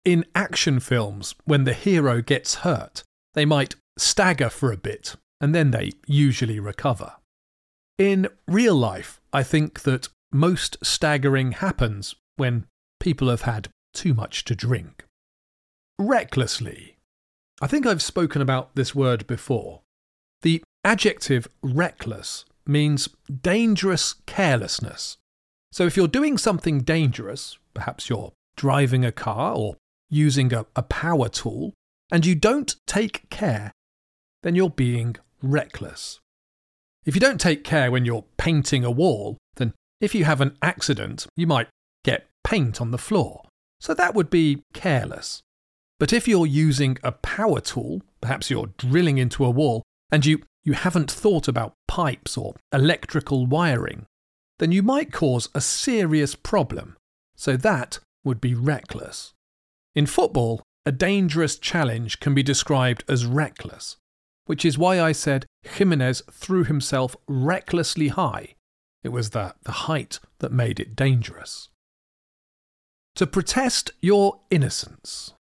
in 0.08 0.24
action 0.34 0.80
films, 0.80 1.36
when 1.44 1.66
the 1.66 1.74
hero 1.74 2.22
gets 2.22 2.56
hurt, 2.64 3.04
they 3.34 3.44
might 3.44 3.76
stagger 3.98 4.50
for 4.50 4.72
a 4.72 4.78
bit 4.78 5.18
and 5.42 5.54
then 5.54 5.72
they 5.72 5.92
usually 6.06 6.62
recover. 6.62 7.12
In 7.98 8.30
real 8.48 8.76
life, 8.76 9.20
I 9.34 9.44
think 9.44 9.82
that 9.82 10.08
most 10.32 10.78
staggering 10.82 11.52
happens 11.54 12.16
when 12.38 12.68
people 13.02 13.28
have 13.30 13.42
had 13.42 13.68
too 13.94 14.14
much 14.14 14.46
to 14.46 14.56
drink. 14.56 15.04
Recklessly. 16.00 16.96
I 17.62 17.68
think 17.68 17.86
I've 17.86 18.02
spoken 18.02 18.42
about 18.42 18.76
this 18.76 18.96
word 18.96 19.28
before. 19.28 19.82
The 20.42 20.64
adjective 20.86 21.50
reckless 21.62 22.46
means 22.68 23.10
dangerous 23.42 24.16
carelessness. 24.26 25.18
So 25.72 25.86
if 25.86 25.96
you're 25.96 26.08
doing 26.08 26.38
something 26.38 26.82
dangerous, 26.82 27.58
perhaps 27.74 28.10
you're 28.10 28.32
driving 28.56 29.06
a 29.06 29.12
car 29.12 29.54
or 29.56 29.76
using 30.10 30.54
a, 30.54 30.66
a 30.76 30.82
power 30.82 31.30
tool, 31.30 31.74
and 32.12 32.26
you 32.26 32.36
don't 32.36 32.76
take 32.88 33.30
care, 33.30 33.72
then 34.44 34.56
you're 34.56 34.70
being 34.70 35.18
reckless. 35.42 36.20
If 37.06 37.16
you 37.16 37.22
don't 37.22 37.40
take 37.40 37.64
care 37.64 37.92
when 37.92 38.06
you're 38.06 38.26
painting 38.38 38.84
a 38.84 38.92
wall, 38.92 39.38
then 39.56 39.74
if 40.02 40.16
you 40.16 40.26
have 40.26 40.42
an 40.42 40.58
accident, 40.62 41.28
you 41.36 41.48
might 41.48 41.68
get 42.04 42.28
paint 42.44 42.82
on 42.82 42.92
the 42.92 42.98
floor. 42.98 43.44
So 43.80 43.94
that 43.94 44.16
would 44.16 44.30
be 44.30 44.64
careless. 44.74 45.42
But 46.00 46.14
if 46.14 46.28
you're 46.28 46.48
using 46.48 46.98
a 47.04 47.12
power 47.12 47.60
tool, 47.60 48.02
perhaps 48.22 48.50
you're 48.50 48.72
drilling 48.78 49.18
into 49.18 49.44
a 49.46 49.50
wall, 49.50 49.84
and 50.12 50.26
you, 50.26 50.44
you 50.64 50.74
haven't 50.74 51.12
thought 51.12 51.48
about 51.48 51.74
pipes 51.88 52.38
or 52.38 52.56
electrical 52.74 53.46
wiring, 53.46 54.06
then 54.60 54.72
you 54.72 54.84
might 54.84 55.12
cause 55.12 55.50
a 55.54 55.62
serious 55.62 56.36
problem. 56.36 56.96
So 57.36 57.58
that 57.58 58.00
would 58.24 58.42
be 58.42 58.56
reckless. 58.56 59.34
In 59.96 60.06
football, 60.06 60.64
a 60.86 60.92
dangerous 60.92 61.58
challenge 61.58 62.20
can 62.20 62.34
be 62.34 62.44
described 62.44 63.04
as 63.10 63.26
reckless, 63.26 63.98
which 64.46 64.64
is 64.64 64.78
why 64.78 65.02
I 65.02 65.12
said 65.12 65.46
Jimenez 65.64 66.24
threw 66.32 66.64
himself 66.64 67.16
recklessly 67.28 68.08
high. 68.08 68.56
It 69.04 69.10
was 69.10 69.32
the, 69.32 69.56
the 69.64 69.72
height 69.72 70.20
that 70.40 70.52
made 70.52 70.80
it 70.80 70.96
dangerous. 70.96 71.70
To 73.16 73.28
protest 73.28 73.92
your 74.02 74.40
innocence. 74.50 75.34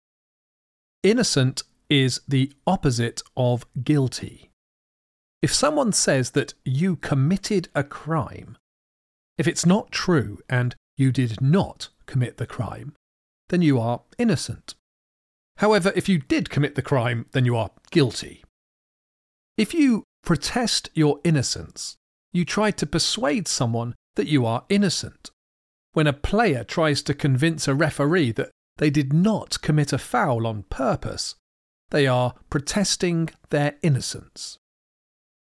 Innocent 1.02 1.62
is 1.90 2.20
the 2.26 2.52
opposite 2.66 3.22
of 3.36 3.66
guilty. 3.82 4.50
If 5.44 5.52
someone 5.52 5.92
says 5.92 6.30
that 6.30 6.54
you 6.64 6.96
committed 6.96 7.68
a 7.74 7.84
crime, 7.84 8.56
if 9.36 9.46
it's 9.46 9.66
not 9.66 9.92
true 9.92 10.38
and 10.48 10.74
you 10.96 11.12
did 11.12 11.38
not 11.42 11.90
commit 12.06 12.38
the 12.38 12.46
crime, 12.46 12.94
then 13.50 13.60
you 13.60 13.78
are 13.78 14.00
innocent. 14.16 14.74
However, 15.58 15.92
if 15.94 16.08
you 16.08 16.18
did 16.18 16.48
commit 16.48 16.76
the 16.76 16.88
crime, 16.90 17.26
then 17.32 17.44
you 17.44 17.58
are 17.58 17.72
guilty. 17.90 18.42
If 19.58 19.74
you 19.74 20.04
protest 20.22 20.88
your 20.94 21.20
innocence, 21.24 21.96
you 22.32 22.46
try 22.46 22.70
to 22.70 22.86
persuade 22.86 23.46
someone 23.46 23.94
that 24.14 24.28
you 24.28 24.46
are 24.46 24.64
innocent. 24.70 25.30
When 25.92 26.06
a 26.06 26.14
player 26.14 26.64
tries 26.64 27.02
to 27.02 27.12
convince 27.12 27.68
a 27.68 27.74
referee 27.74 28.32
that 28.32 28.50
they 28.78 28.88
did 28.88 29.12
not 29.12 29.60
commit 29.60 29.92
a 29.92 29.98
foul 29.98 30.46
on 30.46 30.62
purpose, 30.70 31.34
they 31.90 32.06
are 32.06 32.32
protesting 32.48 33.28
their 33.50 33.74
innocence. 33.82 34.56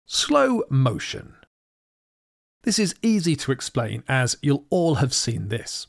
Slow 0.06 0.64
motion. 0.68 1.34
This 2.64 2.78
is 2.78 2.94
easy 3.02 3.37
to 3.37 3.52
explain 3.52 4.04
as 4.06 4.37
you'll 4.42 4.66
all 4.68 4.96
have 4.96 5.14
seen 5.14 5.49
this. 5.49 5.87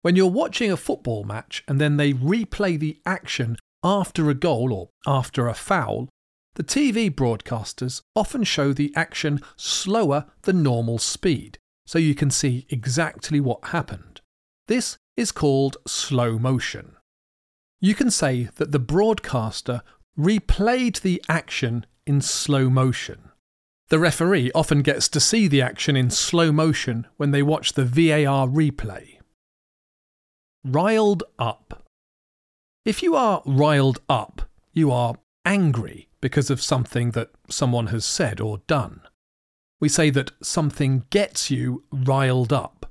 When 0.00 0.16
you're 0.16 0.26
watching 0.26 0.72
a 0.72 0.76
football 0.78 1.24
match 1.24 1.62
and 1.68 1.78
then 1.78 1.98
they 1.98 2.14
replay 2.14 2.78
the 2.78 2.98
action 3.04 3.56
after 3.84 4.30
a 4.30 4.34
goal 4.34 4.72
or 4.72 4.88
after 5.06 5.48
a 5.48 5.54
foul, 5.54 6.08
the 6.54 6.64
TV 6.64 7.10
broadcasters 7.10 8.00
often 8.16 8.42
show 8.44 8.72
the 8.72 8.92
action 8.96 9.40
slower 9.56 10.24
than 10.42 10.62
normal 10.62 10.98
speed, 10.98 11.58
so 11.86 11.98
you 11.98 12.14
can 12.14 12.30
see 12.30 12.66
exactly 12.70 13.38
what 13.38 13.66
happened. 13.66 14.22
This 14.66 14.96
is 15.16 15.30
called 15.30 15.76
slow 15.86 16.38
motion. 16.38 16.96
You 17.80 17.94
can 17.94 18.10
say 18.10 18.48
that 18.56 18.72
the 18.72 18.78
broadcaster 18.78 19.82
replayed 20.18 21.02
the 21.02 21.22
action 21.28 21.84
in 22.10 22.20
slow 22.20 22.68
motion. 22.68 23.30
The 23.88 24.00
referee 24.00 24.50
often 24.52 24.82
gets 24.82 25.08
to 25.10 25.20
see 25.20 25.46
the 25.46 25.62
action 25.62 25.94
in 25.94 26.10
slow 26.10 26.50
motion 26.50 27.06
when 27.18 27.30
they 27.30 27.40
watch 27.40 27.74
the 27.74 27.84
VAR 27.84 28.48
replay. 28.48 29.18
Riled 30.64 31.22
up. 31.38 31.84
If 32.84 33.00
you 33.04 33.14
are 33.14 33.42
riled 33.46 34.00
up, 34.08 34.42
you 34.72 34.90
are 34.90 35.18
angry 35.44 36.08
because 36.20 36.50
of 36.50 36.60
something 36.60 37.12
that 37.12 37.30
someone 37.48 37.86
has 37.94 38.04
said 38.04 38.40
or 38.40 38.58
done. 38.66 39.02
We 39.80 39.88
say 39.88 40.10
that 40.10 40.32
something 40.42 41.04
gets 41.10 41.48
you 41.48 41.84
riled 41.92 42.52
up. 42.52 42.90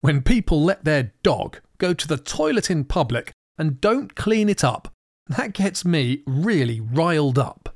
When 0.00 0.22
people 0.22 0.62
let 0.62 0.84
their 0.84 1.12
dog 1.24 1.58
go 1.78 1.92
to 1.92 2.06
the 2.06 2.18
toilet 2.18 2.70
in 2.70 2.84
public 2.84 3.32
and 3.58 3.80
don't 3.80 4.14
clean 4.14 4.48
it 4.48 4.62
up, 4.62 4.94
that 5.26 5.54
gets 5.54 5.84
me 5.84 6.22
really 6.24 6.80
riled 6.80 7.36
up. 7.36 7.75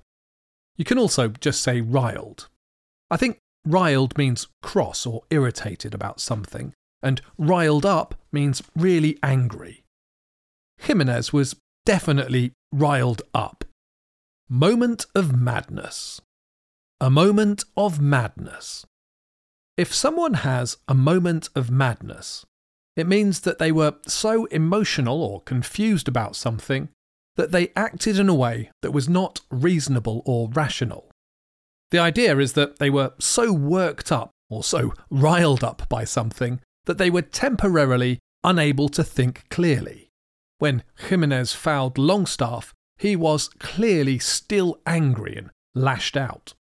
You 0.80 0.86
can 0.86 0.98
also 0.98 1.28
just 1.28 1.60
say 1.60 1.82
riled. 1.82 2.48
I 3.10 3.18
think 3.18 3.36
riled 3.66 4.16
means 4.16 4.48
cross 4.62 5.04
or 5.04 5.24
irritated 5.28 5.92
about 5.92 6.20
something, 6.20 6.72
and 7.02 7.20
riled 7.36 7.84
up 7.84 8.14
means 8.32 8.62
really 8.74 9.18
angry. 9.22 9.84
Jimenez 10.78 11.34
was 11.34 11.54
definitely 11.84 12.52
riled 12.72 13.20
up. 13.34 13.62
Moment 14.48 15.04
of 15.14 15.36
madness. 15.36 16.22
A 16.98 17.10
moment 17.10 17.64
of 17.76 18.00
madness. 18.00 18.86
If 19.76 19.92
someone 19.92 20.32
has 20.32 20.78
a 20.88 20.94
moment 20.94 21.50
of 21.54 21.70
madness, 21.70 22.46
it 22.96 23.06
means 23.06 23.40
that 23.40 23.58
they 23.58 23.70
were 23.70 23.96
so 24.06 24.46
emotional 24.46 25.22
or 25.22 25.42
confused 25.42 26.08
about 26.08 26.36
something 26.36 26.88
that 27.40 27.52
they 27.52 27.72
acted 27.74 28.18
in 28.18 28.28
a 28.28 28.34
way 28.34 28.70
that 28.82 28.90
was 28.90 29.08
not 29.08 29.40
reasonable 29.50 30.20
or 30.26 30.50
rational. 30.50 31.10
The 31.90 31.98
idea 31.98 32.36
is 32.36 32.52
that 32.52 32.78
they 32.78 32.90
were 32.90 33.14
so 33.18 33.50
worked 33.50 34.12
up 34.12 34.30
or 34.50 34.62
so 34.62 34.92
riled 35.08 35.64
up 35.64 35.88
by 35.88 36.04
something 36.04 36.60
that 36.84 36.98
they 36.98 37.08
were 37.08 37.22
temporarily 37.22 38.18
unable 38.44 38.90
to 38.90 39.02
think 39.02 39.48
clearly. 39.48 40.10
When 40.58 40.82
Jimenez 41.08 41.54
fouled 41.54 41.96
Longstaff, 41.96 42.74
he 42.98 43.16
was 43.16 43.48
clearly 43.58 44.18
still 44.18 44.78
angry 44.84 45.34
and 45.38 45.50
lashed 45.74 46.18
out. 46.18 46.52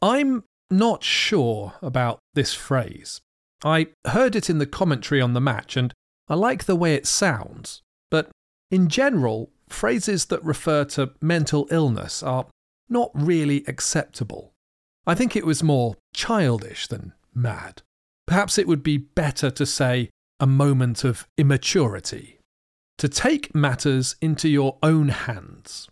I'm 0.00 0.44
not 0.70 1.02
sure 1.02 1.74
about 1.82 2.20
this 2.34 2.54
phrase. 2.54 3.22
I 3.64 3.88
heard 4.06 4.36
it 4.36 4.48
in 4.48 4.58
the 4.58 4.66
commentary 4.66 5.20
on 5.20 5.32
the 5.32 5.40
match 5.40 5.76
and 5.76 5.92
I 6.28 6.36
like 6.36 6.66
the 6.66 6.76
way 6.76 6.94
it 6.94 7.08
sounds, 7.08 7.82
but 8.08 8.30
in 8.70 8.88
general, 8.88 9.50
phrases 9.74 10.26
that 10.26 10.42
refer 10.44 10.84
to 10.84 11.12
mental 11.20 11.66
illness 11.70 12.22
are 12.22 12.46
not 12.88 13.10
really 13.14 13.64
acceptable. 13.66 14.52
I 15.06 15.14
think 15.14 15.36
it 15.36 15.44
was 15.44 15.62
more 15.62 15.96
childish 16.14 16.86
than 16.86 17.12
mad. 17.34 17.82
Perhaps 18.26 18.56
it 18.56 18.66
would 18.66 18.82
be 18.82 18.96
better 18.96 19.50
to 19.50 19.66
say 19.66 20.10
a 20.40 20.46
moment 20.46 21.04
of 21.04 21.26
immaturity 21.36 22.38
to 22.98 23.08
take 23.08 23.54
matters 23.54 24.16
into 24.20 24.48
your 24.48 24.78
own 24.82 25.08
hands. 25.08 25.88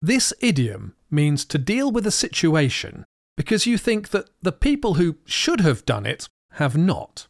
This 0.00 0.32
idiom 0.40 0.94
means 1.10 1.44
to 1.46 1.58
deal 1.58 1.90
with 1.90 2.06
a 2.06 2.12
situation 2.12 3.04
because 3.36 3.66
you 3.66 3.78
think 3.78 4.10
that 4.10 4.28
the 4.42 4.52
people 4.52 4.94
who 4.94 5.16
should 5.24 5.60
have 5.60 5.84
done 5.84 6.06
it 6.06 6.28
have 6.52 6.76
not. 6.76 7.26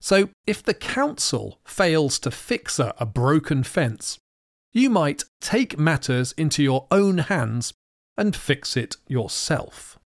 So, 0.00 0.30
if 0.46 0.62
the 0.62 0.74
council 0.74 1.58
fails 1.64 2.18
to 2.20 2.30
fix 2.30 2.78
a, 2.78 2.94
broken 3.04 3.64
fence, 3.64 4.18
you 4.72 4.90
might 4.90 5.24
take 5.40 5.78
matters 5.78 6.32
into 6.32 6.62
your 6.62 6.86
own 6.90 7.18
hands 7.18 7.72
and 8.16 8.34
fix 8.34 8.76
it 8.76 8.96
yourself. 9.06 9.98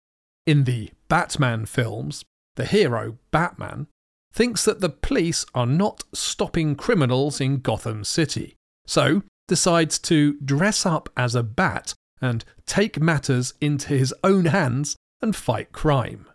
In 0.45 0.65
the 0.65 0.91
Batman 1.07 1.65
films, 1.65 2.23
the 2.55 2.65
hero, 2.65 3.17
Batman, 3.31 3.87
thinks 4.33 4.65
that 4.65 4.79
the 4.79 4.89
police 4.89 5.45
are 5.53 5.65
not 5.65 6.03
stopping 6.13 6.75
criminals 6.75 7.41
in 7.41 7.59
Gotham 7.59 8.03
City, 8.03 8.55
so 8.85 9.23
decides 9.47 9.99
to 9.99 10.39
dress 10.39 10.85
up 10.85 11.09
as 11.17 11.35
a 11.35 11.43
bat 11.43 11.93
and 12.21 12.45
take 12.65 13.01
matters 13.01 13.53
into 13.59 13.89
his 13.89 14.13
own 14.23 14.45
hands 14.45 14.95
and 15.21 15.35
fight 15.35 15.71
crime. 15.71 16.27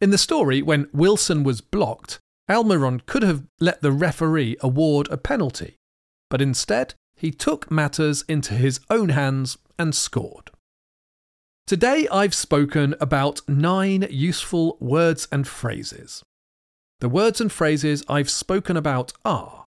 In 0.00 0.10
the 0.10 0.18
story, 0.18 0.62
when 0.62 0.88
Wilson 0.92 1.44
was 1.44 1.60
blocked, 1.60 2.18
Almiron 2.48 3.04
could 3.06 3.22
have 3.22 3.44
let 3.58 3.80
the 3.80 3.92
referee 3.92 4.56
award 4.60 5.08
a 5.10 5.16
penalty, 5.16 5.76
but 6.28 6.42
instead 6.42 6.94
he 7.16 7.30
took 7.30 7.70
matters 7.70 8.24
into 8.28 8.54
his 8.54 8.80
own 8.90 9.10
hands 9.10 9.56
and 9.78 9.94
scored. 9.94 10.50
Today 11.66 12.06
I've 12.12 12.34
spoken 12.34 12.94
about 13.00 13.40
nine 13.48 14.06
useful 14.10 14.76
words 14.80 15.26
and 15.32 15.48
phrases. 15.48 16.22
The 17.00 17.08
words 17.08 17.40
and 17.40 17.50
phrases 17.50 18.04
I've 18.08 18.30
spoken 18.30 18.76
about 18.76 19.12
are 19.24 19.64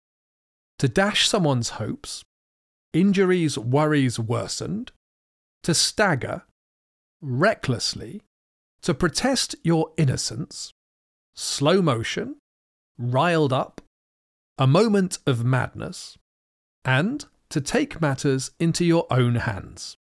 to 0.79 0.89
dash 0.89 1.29
someone's 1.29 1.71
hopes, 1.71 2.25
injuries, 2.93 3.57
worries 3.57 4.19
worsened, 4.19 4.91
to 5.63 5.75
stagger, 5.75 6.43
recklessly, 7.23 8.23
to 8.83 8.93
protest 8.93 9.55
your 9.63 9.93
innocence, 9.97 10.73
slow 11.35 11.81
motion, 11.81 12.37
riled 12.99 13.53
up, 13.53 13.81
a 14.59 14.67
moment 14.67 15.19
of 15.27 15.45
madness, 15.45 16.19
and 16.85 17.25
to 17.55 17.61
take 17.61 18.01
matters 18.01 18.51
into 18.59 18.85
your 18.85 19.07
own 19.13 19.37
hands. 19.37 19.97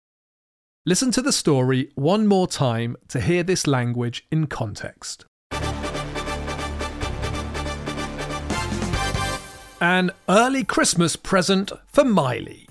Listen 0.87 1.11
to 1.11 1.21
the 1.21 1.35
story 1.35 1.91
one 1.97 2.27
more 2.27 2.47
time 2.47 2.97
to 3.09 3.21
hear 3.21 3.43
this 3.43 3.67
language 3.67 4.27
in 4.31 4.47
context. 4.47 5.27
An 9.83 10.13
early 10.31 10.65
Christmas 10.65 11.15
present 11.15 11.73
for 11.89 12.05
Miley. 12.05 12.67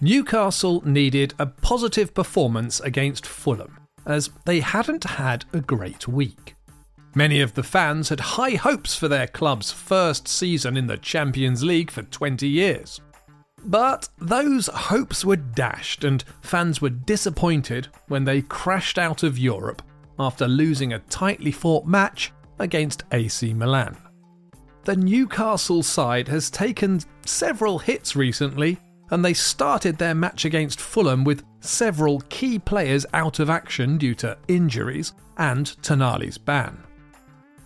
Newcastle 0.00 0.82
needed 0.84 1.34
a 1.38 1.46
positive 1.46 2.12
performance 2.12 2.80
against 2.80 3.24
Fulham, 3.24 3.78
as 4.04 4.30
they 4.46 4.58
hadn't 4.58 5.04
had 5.04 5.44
a 5.52 5.60
great 5.60 6.08
week. 6.08 6.56
Many 7.14 7.40
of 7.40 7.54
the 7.54 7.62
fans 7.62 8.08
had 8.08 8.18
high 8.18 8.56
hopes 8.56 8.96
for 8.96 9.06
their 9.06 9.28
club's 9.28 9.70
first 9.70 10.26
season 10.26 10.76
in 10.76 10.88
the 10.88 10.96
Champions 10.96 11.62
League 11.62 11.92
for 11.92 12.02
20 12.02 12.48
years. 12.48 13.00
But 13.64 14.08
those 14.18 14.66
hopes 14.66 15.24
were 15.24 15.36
dashed, 15.36 16.04
and 16.04 16.24
fans 16.40 16.80
were 16.80 16.90
disappointed 16.90 17.88
when 18.08 18.24
they 18.24 18.42
crashed 18.42 18.98
out 18.98 19.22
of 19.22 19.38
Europe 19.38 19.82
after 20.18 20.48
losing 20.48 20.92
a 20.92 20.98
tightly 21.00 21.52
fought 21.52 21.86
match 21.86 22.32
against 22.58 23.04
AC 23.12 23.54
Milan. 23.54 23.96
The 24.84 24.96
Newcastle 24.96 25.82
side 25.82 26.28
has 26.28 26.50
taken 26.50 27.00
several 27.24 27.78
hits 27.78 28.16
recently, 28.16 28.78
and 29.10 29.24
they 29.24 29.34
started 29.34 29.96
their 29.98 30.14
match 30.14 30.44
against 30.44 30.80
Fulham 30.80 31.22
with 31.22 31.44
several 31.60 32.20
key 32.28 32.58
players 32.58 33.06
out 33.14 33.38
of 33.38 33.48
action 33.48 33.96
due 33.98 34.14
to 34.16 34.36
injuries 34.48 35.12
and 35.36 35.66
Tonali's 35.82 36.38
ban. 36.38 36.81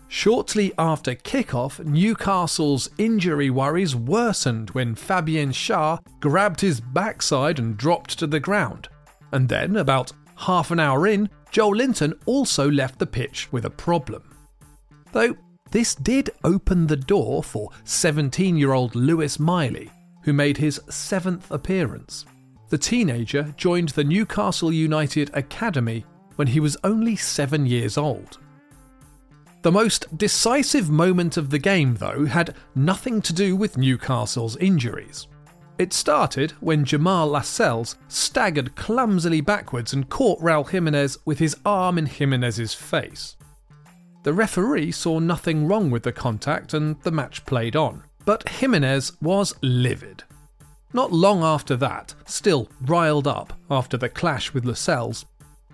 Shortly 0.08 0.72
after 0.78 1.14
kickoff, 1.14 1.84
Newcastle's 1.84 2.88
injury 2.96 3.50
worries 3.50 3.96
worsened 3.96 4.70
when 4.70 4.94
Fabian 4.94 5.50
Schär 5.50 5.98
grabbed 6.20 6.60
his 6.60 6.80
backside 6.80 7.58
and 7.58 7.76
dropped 7.76 8.18
to 8.18 8.26
the 8.26 8.40
ground. 8.40 8.88
And 9.32 9.48
then, 9.48 9.76
about 9.76 10.12
half 10.36 10.70
an 10.70 10.78
hour 10.78 11.06
in, 11.06 11.28
Joelinton 11.50 12.12
also 12.26 12.70
left 12.70 12.98
the 12.98 13.06
pitch 13.06 13.48
with 13.52 13.64
a 13.64 13.70
problem. 13.70 14.22
Though 15.12 15.36
this 15.70 15.94
did 15.94 16.30
open 16.44 16.86
the 16.86 16.96
door 16.96 17.42
for 17.42 17.70
17 17.84 18.56
year 18.56 18.72
old 18.72 18.94
Lewis 18.94 19.38
Miley, 19.38 19.90
who 20.22 20.32
made 20.32 20.56
his 20.56 20.80
seventh 20.88 21.50
appearance. 21.50 22.24
The 22.68 22.78
teenager 22.78 23.54
joined 23.56 23.90
the 23.90 24.04
Newcastle 24.04 24.72
United 24.72 25.30
Academy 25.34 26.04
when 26.36 26.48
he 26.48 26.60
was 26.60 26.76
only 26.84 27.16
seven 27.16 27.66
years 27.66 27.96
old. 27.96 28.38
The 29.66 29.72
most 29.72 30.16
decisive 30.16 30.90
moment 30.90 31.36
of 31.36 31.50
the 31.50 31.58
game, 31.58 31.96
though, 31.96 32.24
had 32.24 32.54
nothing 32.76 33.20
to 33.22 33.32
do 33.32 33.56
with 33.56 33.76
Newcastle's 33.76 34.56
injuries. 34.58 35.26
It 35.76 35.92
started 35.92 36.52
when 36.60 36.84
Jamal 36.84 37.26
Lascelles 37.26 37.96
staggered 38.06 38.76
clumsily 38.76 39.40
backwards 39.40 39.92
and 39.92 40.08
caught 40.08 40.40
Raul 40.40 40.70
Jimenez 40.70 41.18
with 41.24 41.40
his 41.40 41.56
arm 41.64 41.98
in 41.98 42.06
Jimenez's 42.06 42.74
face. 42.74 43.36
The 44.22 44.32
referee 44.32 44.92
saw 44.92 45.18
nothing 45.18 45.66
wrong 45.66 45.90
with 45.90 46.04
the 46.04 46.12
contact 46.12 46.72
and 46.72 47.02
the 47.02 47.10
match 47.10 47.44
played 47.44 47.74
on, 47.74 48.04
but 48.24 48.48
Jimenez 48.48 49.20
was 49.20 49.52
livid. 49.62 50.22
Not 50.92 51.10
long 51.10 51.42
after 51.42 51.74
that, 51.78 52.14
still 52.24 52.68
riled 52.82 53.26
up 53.26 53.52
after 53.68 53.96
the 53.96 54.08
clash 54.08 54.54
with 54.54 54.64
Lascelles, 54.64 55.26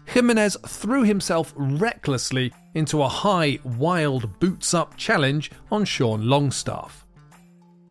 Jimenez 0.07 0.57
threw 0.67 1.05
himself 1.05 1.53
recklessly 1.57 2.55
into 2.75 3.03
a 3.03 3.09
high, 3.09 3.59
wild 3.65 4.39
boots 4.41 4.75
up 4.75 4.97
challenge 4.97 5.51
on 5.71 5.85
Sean 5.85 6.27
Longstaff. 6.29 7.07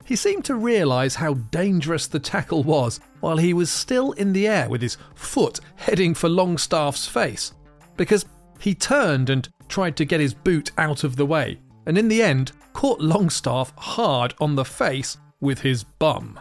He 0.06 0.15
seemed 0.15 0.44
to 0.46 0.56
realise 0.56 1.15
how 1.15 1.36
dangerous 1.36 2.08
the 2.08 2.20
tackle 2.20 2.63
was 2.63 3.00
while 3.20 3.38
he 3.38 3.54
was 3.54 3.70
still 3.70 4.12
in 4.13 4.34
the 4.34 4.48
air 4.48 4.67
with 4.67 4.82
his 4.82 4.98
foot 5.15 5.60
heading 5.76 6.13
for 6.13 6.28
Longstaff's 6.28 7.08
face, 7.08 7.54
because 7.96 8.26
he 8.60 8.76
turned 8.76 9.30
and 9.30 9.48
tried 9.70 9.96
to 9.98 10.06
get 10.06 10.20
his 10.20 10.34
boot 10.34 10.72
out 10.78 11.04
of 11.04 11.15
the 11.15 11.26
way, 11.26 11.60
and 11.86 11.98
in 11.98 12.08
the 12.08 12.22
end 12.22 12.52
caught 12.74 13.00
Longstaff 13.00 13.74
hard 13.78 14.34
on 14.39 14.56
the 14.56 14.65
face 14.65 15.17
with 15.39 15.60
his 15.60 15.84
bum. 15.84 16.39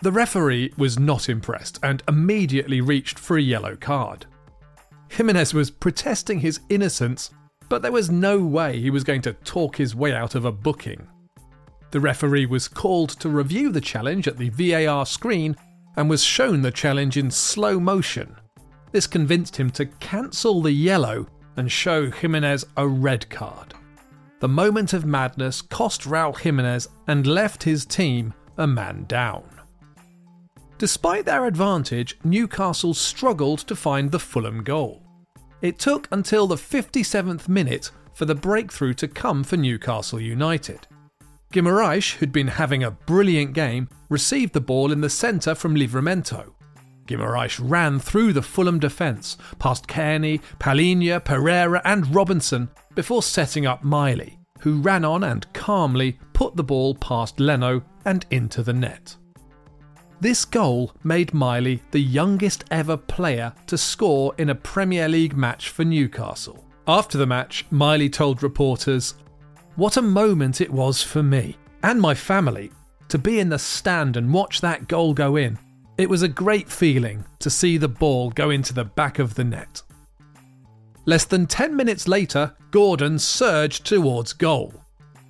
The 0.00 0.12
referee 0.12 0.72
was 0.76 0.98
not 0.98 1.28
impressed 1.28 1.80
and 1.82 2.02
immediately 2.06 2.80
reached 2.80 3.18
for 3.18 3.36
a 3.36 3.42
yellow 3.42 3.76
card. 3.76 4.26
Jimenez 5.10 5.54
was 5.54 5.70
protesting 5.70 6.40
his 6.40 6.60
innocence, 6.68 7.30
but 7.68 7.82
there 7.82 7.92
was 7.92 8.10
no 8.10 8.38
way 8.38 8.80
he 8.80 8.90
was 8.90 9.04
going 9.04 9.22
to 9.22 9.32
talk 9.32 9.76
his 9.76 9.94
way 9.94 10.12
out 10.12 10.34
of 10.34 10.44
a 10.44 10.52
booking. 10.52 11.06
The 11.90 12.00
referee 12.00 12.46
was 12.46 12.68
called 12.68 13.10
to 13.20 13.28
review 13.28 13.70
the 13.70 13.80
challenge 13.80 14.28
at 14.28 14.36
the 14.36 14.50
VAR 14.50 15.06
screen 15.06 15.56
and 15.96 16.08
was 16.08 16.22
shown 16.22 16.62
the 16.62 16.70
challenge 16.70 17.16
in 17.16 17.30
slow 17.30 17.80
motion. 17.80 18.36
This 18.92 19.06
convinced 19.06 19.56
him 19.56 19.70
to 19.70 19.86
cancel 19.86 20.62
the 20.62 20.72
yellow 20.72 21.26
and 21.56 21.70
show 21.70 22.10
Jimenez 22.10 22.66
a 22.76 22.86
red 22.86 23.28
card. 23.30 23.74
The 24.40 24.48
moment 24.48 24.92
of 24.92 25.04
madness 25.04 25.60
cost 25.60 26.02
Raul 26.02 26.38
Jimenez 26.38 26.88
and 27.08 27.26
left 27.26 27.64
his 27.64 27.84
team 27.84 28.32
a 28.56 28.66
man 28.66 29.04
down. 29.08 29.57
Despite 30.78 31.24
their 31.24 31.46
advantage, 31.46 32.16
Newcastle 32.22 32.94
struggled 32.94 33.58
to 33.60 33.74
find 33.74 34.10
the 34.12 34.20
Fulham 34.20 34.62
goal. 34.62 35.02
It 35.60 35.80
took 35.80 36.06
until 36.12 36.46
the 36.46 36.54
57th 36.54 37.48
minute 37.48 37.90
for 38.14 38.24
the 38.24 38.34
breakthrough 38.36 38.94
to 38.94 39.08
come 39.08 39.42
for 39.42 39.56
Newcastle 39.56 40.20
United. 40.20 40.86
Guimaraes, 41.52 42.14
who'd 42.14 42.30
been 42.30 42.48
having 42.48 42.84
a 42.84 42.92
brilliant 42.92 43.54
game, 43.54 43.88
received 44.08 44.52
the 44.52 44.60
ball 44.60 44.92
in 44.92 45.00
the 45.00 45.10
centre 45.10 45.56
from 45.56 45.74
Livramento. 45.74 46.52
Guimaraes 47.06 47.58
ran 47.60 47.98
through 47.98 48.32
the 48.32 48.42
Fulham 48.42 48.78
defence, 48.78 49.36
past 49.58 49.88
Cairney, 49.88 50.40
Palhinha, 50.60 51.24
Pereira, 51.24 51.82
and 51.84 52.14
Robinson, 52.14 52.68
before 52.94 53.22
setting 53.22 53.66
up 53.66 53.82
Miley, 53.82 54.38
who 54.60 54.80
ran 54.80 55.04
on 55.04 55.24
and 55.24 55.52
calmly 55.54 56.18
put 56.34 56.54
the 56.54 56.62
ball 56.62 56.94
past 56.94 57.40
Leno 57.40 57.82
and 58.04 58.26
into 58.30 58.62
the 58.62 58.72
net. 58.72 59.16
This 60.20 60.44
goal 60.44 60.92
made 61.04 61.32
Miley 61.32 61.80
the 61.92 62.00
youngest 62.00 62.64
ever 62.72 62.96
player 62.96 63.52
to 63.68 63.78
score 63.78 64.34
in 64.36 64.50
a 64.50 64.54
Premier 64.54 65.08
League 65.08 65.36
match 65.36 65.68
for 65.68 65.84
Newcastle. 65.84 66.64
After 66.88 67.18
the 67.18 67.26
match, 67.26 67.64
Miley 67.70 68.10
told 68.10 68.42
reporters, 68.42 69.14
What 69.76 69.96
a 69.96 70.02
moment 70.02 70.60
it 70.60 70.72
was 70.72 71.04
for 71.04 71.22
me 71.22 71.56
and 71.84 72.00
my 72.00 72.14
family 72.14 72.72
to 73.08 73.18
be 73.18 73.38
in 73.38 73.48
the 73.48 73.60
stand 73.60 74.16
and 74.16 74.32
watch 74.32 74.60
that 74.60 74.88
goal 74.88 75.14
go 75.14 75.36
in. 75.36 75.56
It 75.98 76.10
was 76.10 76.22
a 76.22 76.28
great 76.28 76.68
feeling 76.68 77.24
to 77.38 77.48
see 77.48 77.76
the 77.76 77.88
ball 77.88 78.30
go 78.30 78.50
into 78.50 78.74
the 78.74 78.84
back 78.84 79.20
of 79.20 79.34
the 79.34 79.44
net. 79.44 79.82
Less 81.06 81.26
than 81.26 81.46
10 81.46 81.76
minutes 81.76 82.08
later, 82.08 82.54
Gordon 82.72 83.20
surged 83.20 83.86
towards 83.86 84.32
goal. 84.32 84.74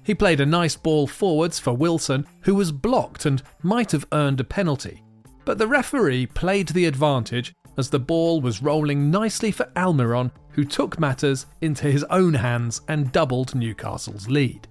He 0.08 0.14
played 0.14 0.40
a 0.40 0.46
nice 0.46 0.74
ball 0.74 1.06
forwards 1.06 1.58
for 1.58 1.74
Wilson, 1.74 2.26
who 2.40 2.54
was 2.54 2.72
blocked 2.72 3.26
and 3.26 3.42
might 3.62 3.92
have 3.92 4.06
earned 4.10 4.40
a 4.40 4.44
penalty. 4.44 5.02
But 5.44 5.58
the 5.58 5.66
referee 5.66 6.24
played 6.28 6.68
the 6.68 6.86
advantage 6.86 7.54
as 7.76 7.90
the 7.90 7.98
ball 7.98 8.40
was 8.40 8.62
rolling 8.62 9.10
nicely 9.10 9.52
for 9.52 9.70
Almiron, 9.76 10.30
who 10.52 10.64
took 10.64 10.98
matters 10.98 11.44
into 11.60 11.90
his 11.90 12.04
own 12.04 12.32
hands 12.32 12.80
and 12.88 13.12
doubled 13.12 13.54
Newcastle's 13.54 14.30
lead. 14.30 14.66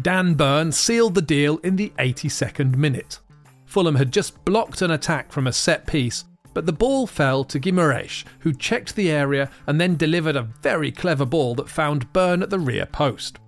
Dan 0.00 0.32
Burn 0.32 0.72
sealed 0.72 1.14
the 1.14 1.20
deal 1.20 1.58
in 1.58 1.76
the 1.76 1.92
82nd 1.98 2.74
minute. 2.74 3.18
Fulham 3.66 3.96
had 3.96 4.10
just 4.10 4.42
blocked 4.46 4.80
an 4.80 4.92
attack 4.92 5.30
from 5.30 5.46
a 5.46 5.52
set 5.52 5.86
piece, 5.86 6.24
but 6.54 6.64
the 6.64 6.72
ball 6.72 7.06
fell 7.06 7.44
to 7.44 7.60
Guimaraes, 7.60 8.24
who 8.38 8.54
checked 8.54 8.96
the 8.96 9.10
area 9.10 9.50
and 9.66 9.78
then 9.78 9.98
delivered 9.98 10.36
a 10.36 10.48
very 10.62 10.90
clever 10.90 11.26
ball 11.26 11.54
that 11.56 11.68
found 11.68 12.10
Burn 12.14 12.42
at 12.42 12.48
the 12.48 12.58
rear 12.58 12.86
post. 12.86 13.38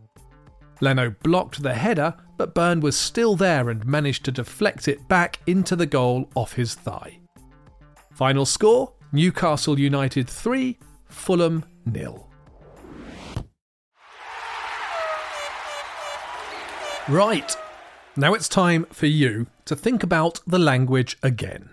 Leno 0.81 1.11
blocked 1.23 1.62
the 1.62 1.75
header, 1.75 2.14
but 2.37 2.55
Burn 2.55 2.81
was 2.81 2.97
still 2.97 3.37
there 3.37 3.69
and 3.69 3.85
managed 3.85 4.25
to 4.25 4.33
deflect 4.33 4.88
it 4.88 5.07
back 5.09 5.40
into 5.47 5.77
the 5.77 5.87
goal 5.87 6.31
off 6.35 6.55
his 6.55 6.75
thigh. 6.75 7.19
Final 8.12 8.47
score 8.47 8.93
Newcastle 9.12 9.79
United 9.79 10.29
3, 10.29 10.79
Fulham 11.09 11.64
nil. 11.85 12.29
Right, 17.09 17.57
now 18.16 18.35
it's 18.35 18.49
time 18.49 18.87
for 18.93 19.07
you 19.07 19.49
to 19.64 19.75
think 19.75 20.03
about 20.03 20.40
the 20.47 20.59
language 20.59 21.19
again. 21.23 21.71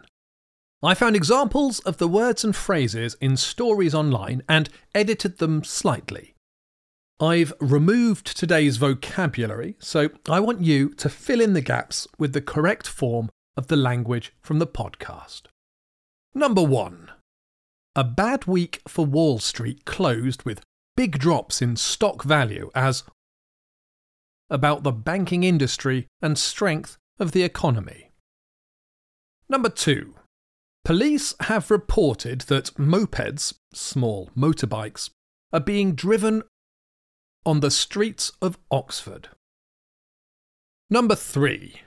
I 0.81 0.93
found 0.93 1.15
examples 1.15 1.79
of 1.81 1.97
the 1.97 2.07
words 2.07 2.43
and 2.43 2.55
phrases 2.55 3.15
in 3.21 3.37
stories 3.37 3.93
online 3.93 4.41
and 4.49 4.69
edited 4.95 5.37
them 5.37 5.63
slightly. 5.63 6.33
I've 7.19 7.51
removed 7.59 8.37
today's 8.37 8.77
vocabulary, 8.77 9.75
so 9.79 10.09
I 10.29 10.39
want 10.39 10.61
you 10.61 10.89
to 10.95 11.09
fill 11.09 11.41
in 11.41 11.53
the 11.53 11.61
gaps 11.61 12.07
with 12.19 12.33
the 12.33 12.41
correct 12.41 12.87
form 12.87 13.29
of 13.55 13.67
the 13.67 13.75
language 13.75 14.33
from 14.39 14.59
the 14.59 14.67
podcast. 14.67 15.43
Number 16.35 16.61
one. 16.61 17.09
A 17.95 18.03
bad 18.03 18.45
week 18.45 18.81
for 18.87 19.03
Wall 19.03 19.39
Street 19.39 19.83
closed 19.85 20.43
with 20.43 20.61
big 20.95 21.17
drops 21.17 21.59
in 21.59 21.75
stock 21.75 22.23
value 22.23 22.69
as 22.75 23.03
about 24.51 24.83
the 24.83 24.91
banking 24.91 25.43
industry 25.43 26.05
and 26.21 26.37
strength 26.37 26.97
of 27.19 27.31
the 27.31 27.41
economy. 27.41 28.11
Number 29.49 29.69
two. 29.69 30.13
Police 30.85 31.33
have 31.41 31.71
reported 31.71 32.41
that 32.41 32.75
mopeds, 32.75 33.55
small 33.73 34.29
motorbikes, 34.37 35.09
are 35.51 35.59
being 35.59 35.95
driven 35.95 36.43
on 37.45 37.59
the 37.59 37.71
streets 37.71 38.31
of 38.41 38.57
Oxford. 38.71 39.29
Number 40.89 41.15
3. 41.15 41.81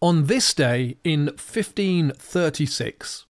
On 0.00 0.24
this 0.24 0.54
day 0.54 0.96
in 1.04 1.26
1536, 1.26 3.26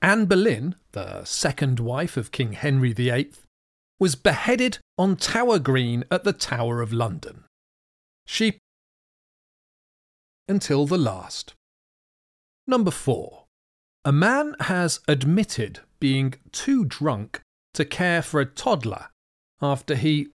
Anne 0.00 0.26
Boleyn, 0.26 0.74
the 0.92 1.24
second 1.24 1.80
wife 1.80 2.16
of 2.16 2.32
King 2.32 2.52
Henry 2.52 2.92
VIII, 2.92 3.32
was 3.98 4.14
beheaded 4.14 4.78
on 4.98 5.16
Tower 5.16 5.58
Green 5.58 6.04
at 6.10 6.24
the 6.24 6.32
Tower 6.32 6.82
of 6.82 6.92
London. 6.92 7.44
She 8.26 8.58
until 10.48 10.86
the 10.86 10.98
last. 10.98 11.54
Number 12.66 12.90
4. 12.90 13.44
A 14.04 14.12
man 14.12 14.56
has 14.60 15.00
admitted 15.06 15.80
being 16.00 16.34
too 16.50 16.84
drunk 16.84 17.40
to 17.74 17.84
care 17.84 18.22
for 18.22 18.40
a 18.40 18.46
toddler 18.46 19.08
after 19.60 19.94
he 19.94 20.28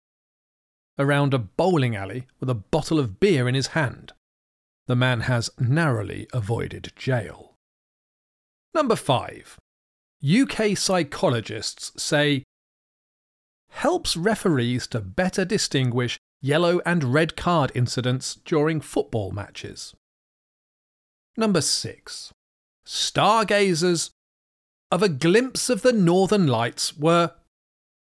around 1.00 1.34
a 1.34 1.40
bowling 1.40 1.96
alley 1.96 2.28
with 2.40 2.50
a 2.50 2.56
bottle 2.56 3.00
of 3.00 3.20
beer 3.20 3.48
in 3.48 3.56
his 3.56 3.68
hand. 3.68 4.14
The 4.88 4.96
man 4.96 5.22
has 5.22 5.50
narrowly 5.60 6.28
avoided 6.34 6.94
jail. 6.96 7.56
Number 8.74 8.96
5. 8.96 9.58
UK 10.26 10.78
psychologists 10.78 11.92
say 12.02 12.44
helps 13.70 14.18
referees 14.18 14.88
to 14.88 15.00
better 15.00 15.46
distinguish 15.46 16.18
yellow 16.42 16.80
and 16.86 17.04
red 17.04 17.36
card 17.36 17.72
incidents 17.76 18.36
during 18.46 18.82
football 18.82 19.32
matches. 19.32 19.94
Number 21.36 21.62
6. 21.62 22.34
Stargazers 22.86 24.12
of 24.90 25.04
a 25.04 25.10
glimpse 25.10 25.70
of 25.70 25.82
the 25.82 25.92
northern 25.92 26.48
lights 26.48 26.98
were 26.98 27.34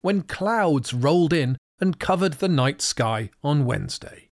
when 0.02 0.22
clouds 0.22 0.94
rolled 0.94 1.34
in 1.34 1.58
and 1.80 2.00
covered 2.00 2.34
the 2.34 2.48
night 2.48 2.82
sky 2.82 3.30
on 3.44 3.66
Wednesday. 3.66 4.30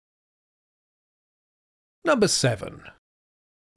Number 2.04 2.28
7. 2.28 2.82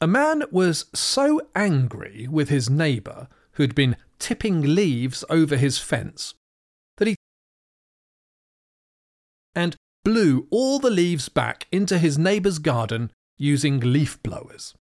A 0.02 0.08
man 0.08 0.44
was 0.52 0.86
so 0.94 1.42
angry 1.56 2.28
with 2.30 2.50
his 2.50 2.70
neighbour 2.70 3.28
who'd 3.54 3.76
been 3.76 3.96
tipping 4.20 4.62
leaves 4.76 5.24
over 5.30 5.58
his 5.58 5.78
fence 5.80 6.34
that 6.98 7.08
he 7.08 7.16
and 9.56 9.76
blew 10.04 10.48
all 10.52 10.80
the 10.80 10.90
leaves 10.90 11.30
back 11.30 11.68
into 11.72 11.98
his 11.98 12.18
neighbour's 12.18 12.60
garden 12.60 13.12
using 13.38 13.80
leaf 13.80 14.22
blowers. 14.22 14.76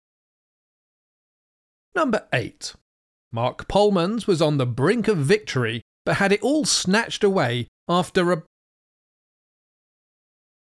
Number 1.93 2.27
8. 2.33 2.73
Marc 3.31 3.67
Polmans 3.67 4.27
was 4.27 4.41
on 4.41 4.57
the 4.57 4.65
brink 4.65 5.07
of 5.07 5.17
victory 5.17 5.81
but 6.05 6.17
had 6.17 6.31
it 6.31 6.41
all 6.41 6.65
snatched 6.65 7.23
away 7.23 7.67
after 7.87 8.31
a 8.31 8.43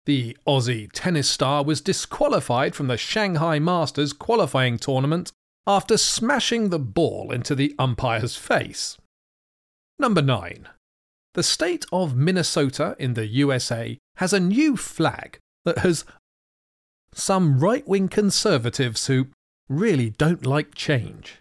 the 0.05 0.37
Aussie 0.47 0.89
tennis 0.93 1.29
star 1.29 1.63
was 1.63 1.81
disqualified 1.81 2.75
from 2.75 2.87
the 2.87 2.97
Shanghai 2.97 3.59
Masters 3.59 4.13
qualifying 4.13 4.77
tournament 4.77 5.31
after 5.67 5.97
smashing 5.97 6.69
the 6.69 6.79
ball 6.79 7.31
into 7.31 7.55
the 7.55 7.73
umpire's 7.79 8.35
face. 8.35 8.97
Number 9.97 10.21
9. 10.21 10.67
The 11.33 11.43
state 11.43 11.85
of 11.91 12.15
Minnesota 12.15 12.95
in 12.99 13.15
the 13.15 13.25
USA 13.27 13.97
has 14.17 14.31
a 14.31 14.39
new 14.39 14.77
flag 14.77 15.39
that 15.65 15.79
has 15.79 16.05
some 17.13 17.59
right 17.59 17.87
wing 17.87 18.07
conservatives 18.07 19.07
who 19.07 19.27
really 19.67 20.11
don't 20.11 20.45
like 20.45 20.75
change. 20.75 21.39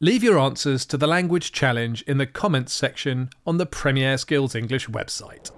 Leave 0.00 0.22
your 0.22 0.38
answers 0.38 0.86
to 0.86 0.96
the 0.96 1.06
language 1.06 1.50
challenge 1.50 2.02
in 2.02 2.18
the 2.18 2.26
comments 2.26 2.72
section 2.72 3.30
on 3.46 3.56
the 3.56 3.66
Premier 3.66 4.18
Skills 4.18 4.54
English 4.54 4.86
website. 4.88 5.50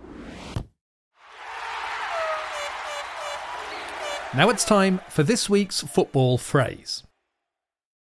Now 4.37 4.51
it's 4.51 4.64
time 4.64 5.01
for 5.09 5.23
this 5.23 5.49
week's 5.49 5.81
football 5.81 6.37
phrase. 6.37 7.03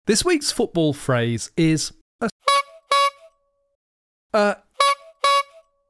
This 0.07 0.27
week's 0.27 0.53
football 0.53 0.93
phrase 0.93 1.51
is 1.57 1.95
a, 2.21 2.29
a 4.35 4.57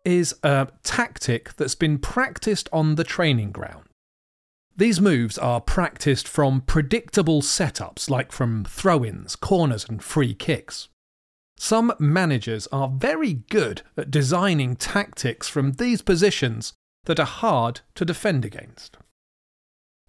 is 0.05 0.37
a 0.45 0.69
tactic 0.85 1.57
that's 1.57 1.75
been 1.75 1.99
practiced 1.99 2.69
on 2.73 2.95
the 2.95 3.05
training 3.05 3.51
ground. 3.51 3.89
These 4.77 5.01
moves 5.01 5.39
are 5.39 5.61
practiced 5.61 6.29
from 6.29 6.61
predictable 6.61 7.43
setups 7.43 8.09
like 8.09 8.31
from 8.31 8.65
throw 8.65 9.05
ins, 9.05 9.35
corners, 9.35 9.87
and 9.89 10.03
free 10.03 10.35
kicks. 10.35 10.89
Some 11.57 11.95
managers 11.99 12.69
are 12.69 12.89
very 12.89 13.35
good 13.51 13.83
at 13.97 14.13
designing 14.13 14.77
tactics 14.77 15.49
from 15.49 15.73
these 15.73 16.01
positions 16.01 16.75
that 17.07 17.19
are 17.19 17.27
hard 17.27 17.81
to 17.97 18.05
defend 18.05 18.45
against. 18.45 18.99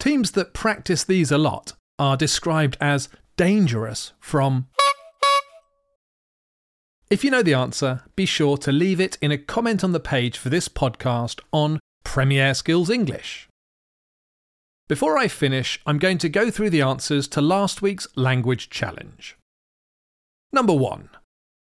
Teams 0.03 0.31
that 0.31 0.53
practice 0.53 1.05
these 1.05 1.31
a 1.31 1.37
lot 1.37 1.71
are 1.97 2.17
described 2.17 2.75
as 2.81 3.07
dangerous 3.37 4.11
from. 4.19 4.67
If 7.09 7.23
you 7.23 7.31
know 7.31 7.41
the 7.41 7.53
answer, 7.53 8.01
be 8.17 8.25
sure 8.25 8.57
to 8.57 8.73
leave 8.73 8.99
it 8.99 9.17
in 9.21 9.31
a 9.31 9.37
comment 9.37 9.81
on 9.81 9.93
the 9.93 10.01
page 10.01 10.37
for 10.37 10.49
this 10.49 10.67
podcast 10.67 11.39
on 11.53 11.79
Premier 12.03 12.53
Skills 12.53 12.89
English. 12.89 13.47
Before 14.89 15.17
I 15.17 15.29
finish, 15.29 15.79
I'm 15.85 15.99
going 15.99 16.17
to 16.17 16.27
go 16.27 16.51
through 16.51 16.71
the 16.71 16.81
answers 16.81 17.25
to 17.29 17.39
last 17.39 17.81
week's 17.81 18.09
language 18.17 18.69
challenge. 18.69 19.37
Number 20.51 20.73
1. 20.73 21.11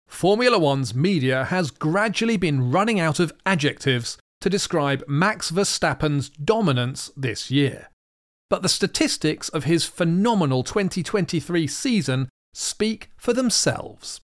Formula 0.07 0.59
One's 0.59 0.93
media 0.93 1.45
has 1.45 1.71
gradually 1.71 2.37
been 2.37 2.69
running 2.69 2.99
out 2.99 3.19
of 3.19 3.33
adjectives 3.43 4.19
to 4.41 4.51
describe 4.51 5.03
Max 5.07 5.49
Verstappen's 5.49 6.29
dominance 6.29 7.09
this 7.17 7.49
year 7.49 7.88
but 8.49 8.61
the 8.61 8.69
statistics 8.69 9.49
of 9.49 9.65
his 9.65 9.85
phenomenal 9.85 10.63
2023 10.63 11.67
season 11.67 12.29
speak 12.53 13.09
for 13.17 13.33
themselves. 13.33 14.21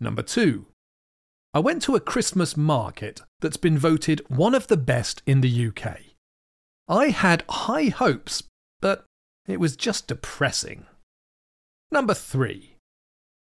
Number 0.00 0.22
2. 0.22 0.66
I 1.54 1.60
went 1.60 1.82
to 1.82 1.96
a 1.96 2.00
Christmas 2.00 2.56
market 2.56 3.22
that's 3.40 3.56
been 3.56 3.78
voted 3.78 4.22
one 4.28 4.54
of 4.54 4.66
the 4.68 4.76
best 4.76 5.22
in 5.26 5.40
the 5.40 5.68
UK. 5.68 5.98
I 6.88 7.08
had 7.08 7.44
high 7.48 7.86
hopes, 7.86 8.42
but 8.80 9.04
it 9.46 9.60
was 9.60 9.76
just 9.76 10.08
depressing. 10.08 10.86
Number 11.90 12.14
3. 12.14 12.76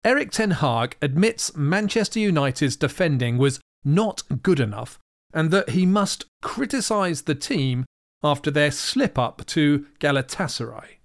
Erik 0.04 0.32
Ten 0.32 0.50
Hag 0.52 0.96
admits 1.00 1.56
Manchester 1.56 2.18
United's 2.18 2.76
defending 2.76 3.38
was 3.38 3.60
not 3.84 4.22
good 4.42 4.58
enough 4.58 4.98
and 5.32 5.50
that 5.50 5.70
he 5.70 5.86
must 5.86 6.26
criticise 6.42 7.22
the 7.22 7.34
team 7.34 7.84
after 8.22 8.50
their 8.50 8.70
slip 8.70 9.18
up 9.18 9.44
to 9.46 9.86
Galatasaray. 10.00 10.98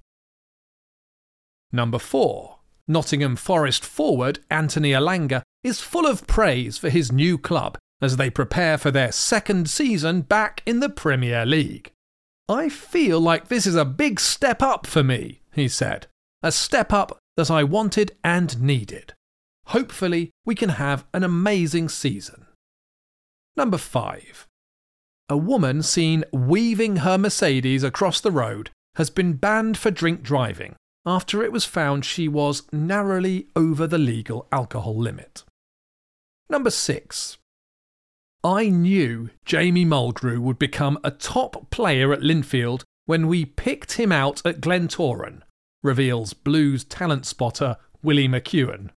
Number 1.71 1.99
4. 1.99 2.57
Nottingham 2.87 3.35
Forest 3.35 3.83
forward 3.83 4.39
Anthony 4.49 4.91
Elanga 4.91 5.41
is 5.63 5.81
full 5.81 6.07
of 6.07 6.25
praise 6.27 6.77
for 6.77 6.89
his 6.89 7.11
new 7.11 7.37
club 7.37 7.77
as 8.01 8.15
they 8.15 8.29
prepare 8.29 8.77
for 8.77 8.91
their 8.91 9.11
second 9.11 9.69
season 9.69 10.21
back 10.21 10.61
in 10.65 10.79
the 10.79 10.89
Premier 10.89 11.45
League. 11.45 11.91
I 12.47 12.69
feel 12.69 13.19
like 13.19 13.47
this 13.47 13.67
is 13.67 13.75
a 13.75 13.83
big 13.83 14.19
step 14.19 14.61
up 14.61 14.87
for 14.87 15.03
me, 15.03 15.41
he 15.51 15.67
said. 15.67 16.07
A 16.41 16.51
step 16.51 16.93
up 16.93 17.17
that 17.35 17.51
I 17.51 17.63
wanted 17.63 18.15
and 18.23 18.61
needed. 18.61 19.13
Hopefully, 19.67 20.31
we 20.45 20.55
can 20.55 20.69
have 20.69 21.05
an 21.13 21.23
amazing 21.23 21.89
season. 21.89 22.45
Number 23.57 23.77
5 23.77 24.47
a 25.29 25.37
woman 25.37 25.81
seen 25.81 26.23
weaving 26.31 26.97
her 26.97 27.17
Mercedes 27.17 27.83
across 27.83 28.21
the 28.21 28.31
road 28.31 28.69
has 28.95 29.09
been 29.09 29.33
banned 29.33 29.77
for 29.77 29.91
drink 29.91 30.23
driving 30.23 30.75
after 31.05 31.43
it 31.43 31.51
was 31.51 31.65
found 31.65 32.03
she 32.03 32.27
was 32.27 32.63
narrowly 32.71 33.47
over 33.55 33.87
the 33.87 33.97
legal 33.97 34.47
alcohol 34.51 34.97
limit. 34.97 35.43
Number 36.49 36.69
6. 36.69 37.37
I 38.43 38.69
knew 38.69 39.29
Jamie 39.45 39.85
Mulgrew 39.85 40.39
would 40.39 40.59
become 40.59 40.99
a 41.03 41.11
top 41.11 41.69
player 41.69 42.13
at 42.13 42.21
Linfield 42.21 42.83
when 43.05 43.27
we 43.27 43.45
picked 43.45 43.93
him 43.93 44.11
out 44.11 44.45
at 44.45 44.61
Glentoran, 44.61 45.41
reveals 45.81 46.33
Blues 46.33 46.83
talent 46.83 47.25
spotter 47.25 47.77
Willie 48.03 48.27
McEwen. 48.27 48.89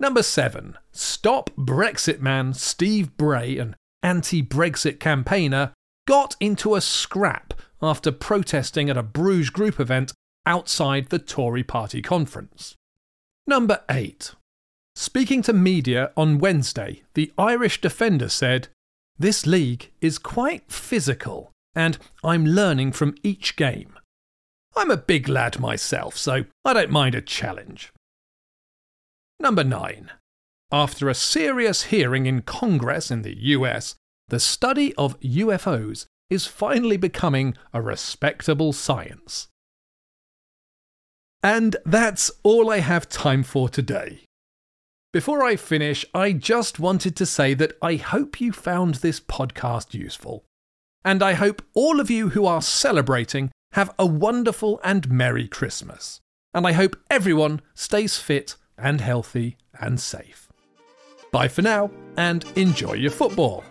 Number 0.00 0.22
7. 0.22 0.76
Stop 0.92 1.50
Brexit 1.56 2.20
man 2.20 2.54
Steve 2.54 3.16
Bray 3.16 3.58
and 3.58 3.76
anti 4.04 4.42
Brexit 4.42 5.00
campaigner, 5.00 5.72
got 6.06 6.36
into 6.38 6.74
a 6.74 6.80
scrap 6.80 7.54
after 7.82 8.12
protesting 8.12 8.88
at 8.88 8.96
a 8.96 9.02
Bruges 9.02 9.50
group 9.50 9.80
event 9.80 10.12
outside 10.46 11.08
the 11.08 11.18
Tory 11.18 11.64
party 11.64 12.02
conference. 12.02 12.76
Number 13.46 13.80
8. 13.90 14.34
Speaking 14.94 15.42
to 15.42 15.52
media 15.52 16.12
on 16.16 16.38
Wednesday, 16.38 17.02
the 17.14 17.32
Irish 17.36 17.80
defender 17.80 18.28
said, 18.28 18.68
This 19.18 19.46
league 19.46 19.90
is 20.00 20.18
quite 20.18 20.70
physical, 20.70 21.50
and 21.74 21.98
I'm 22.22 22.46
learning 22.46 22.92
from 22.92 23.16
each 23.22 23.56
game. 23.56 23.98
I'm 24.76 24.90
a 24.90 24.96
big 24.96 25.28
lad 25.28 25.58
myself, 25.58 26.16
so 26.16 26.44
I 26.64 26.72
don't 26.72 26.90
mind 26.90 27.14
a 27.14 27.20
challenge. 27.20 27.92
Number 29.40 29.64
9. 29.64 30.10
After 30.72 31.08
a 31.08 31.14
serious 31.14 31.84
hearing 31.84 32.26
in 32.26 32.42
Congress 32.42 33.10
in 33.10 33.22
the 33.22 33.36
US, 33.54 33.94
the 34.28 34.40
study 34.40 34.94
of 34.94 35.20
UFOs 35.20 36.06
is 36.30 36.46
finally 36.46 36.96
becoming 36.96 37.54
a 37.72 37.82
respectable 37.82 38.72
science. 38.72 39.48
And 41.42 41.76
that's 41.84 42.30
all 42.42 42.70
I 42.70 42.78
have 42.78 43.08
time 43.08 43.42
for 43.42 43.68
today. 43.68 44.24
Before 45.12 45.44
I 45.44 45.56
finish, 45.56 46.04
I 46.14 46.32
just 46.32 46.80
wanted 46.80 47.14
to 47.16 47.26
say 47.26 47.54
that 47.54 47.76
I 47.80 47.96
hope 47.96 48.40
you 48.40 48.50
found 48.50 48.96
this 48.96 49.20
podcast 49.20 49.94
useful. 49.94 50.44
And 51.04 51.22
I 51.22 51.34
hope 51.34 51.62
all 51.74 52.00
of 52.00 52.10
you 52.10 52.30
who 52.30 52.46
are 52.46 52.62
celebrating 52.62 53.52
have 53.72 53.94
a 53.98 54.06
wonderful 54.06 54.80
and 54.82 55.10
Merry 55.10 55.46
Christmas. 55.46 56.20
And 56.54 56.66
I 56.66 56.72
hope 56.72 56.96
everyone 57.10 57.60
stays 57.74 58.16
fit 58.16 58.56
and 58.78 59.00
healthy 59.00 59.56
and 59.78 60.00
safe. 60.00 60.43
Bye 61.34 61.48
for 61.48 61.62
now, 61.62 61.90
and 62.16 62.44
enjoy 62.54 62.92
your 62.92 63.10
football. 63.10 63.64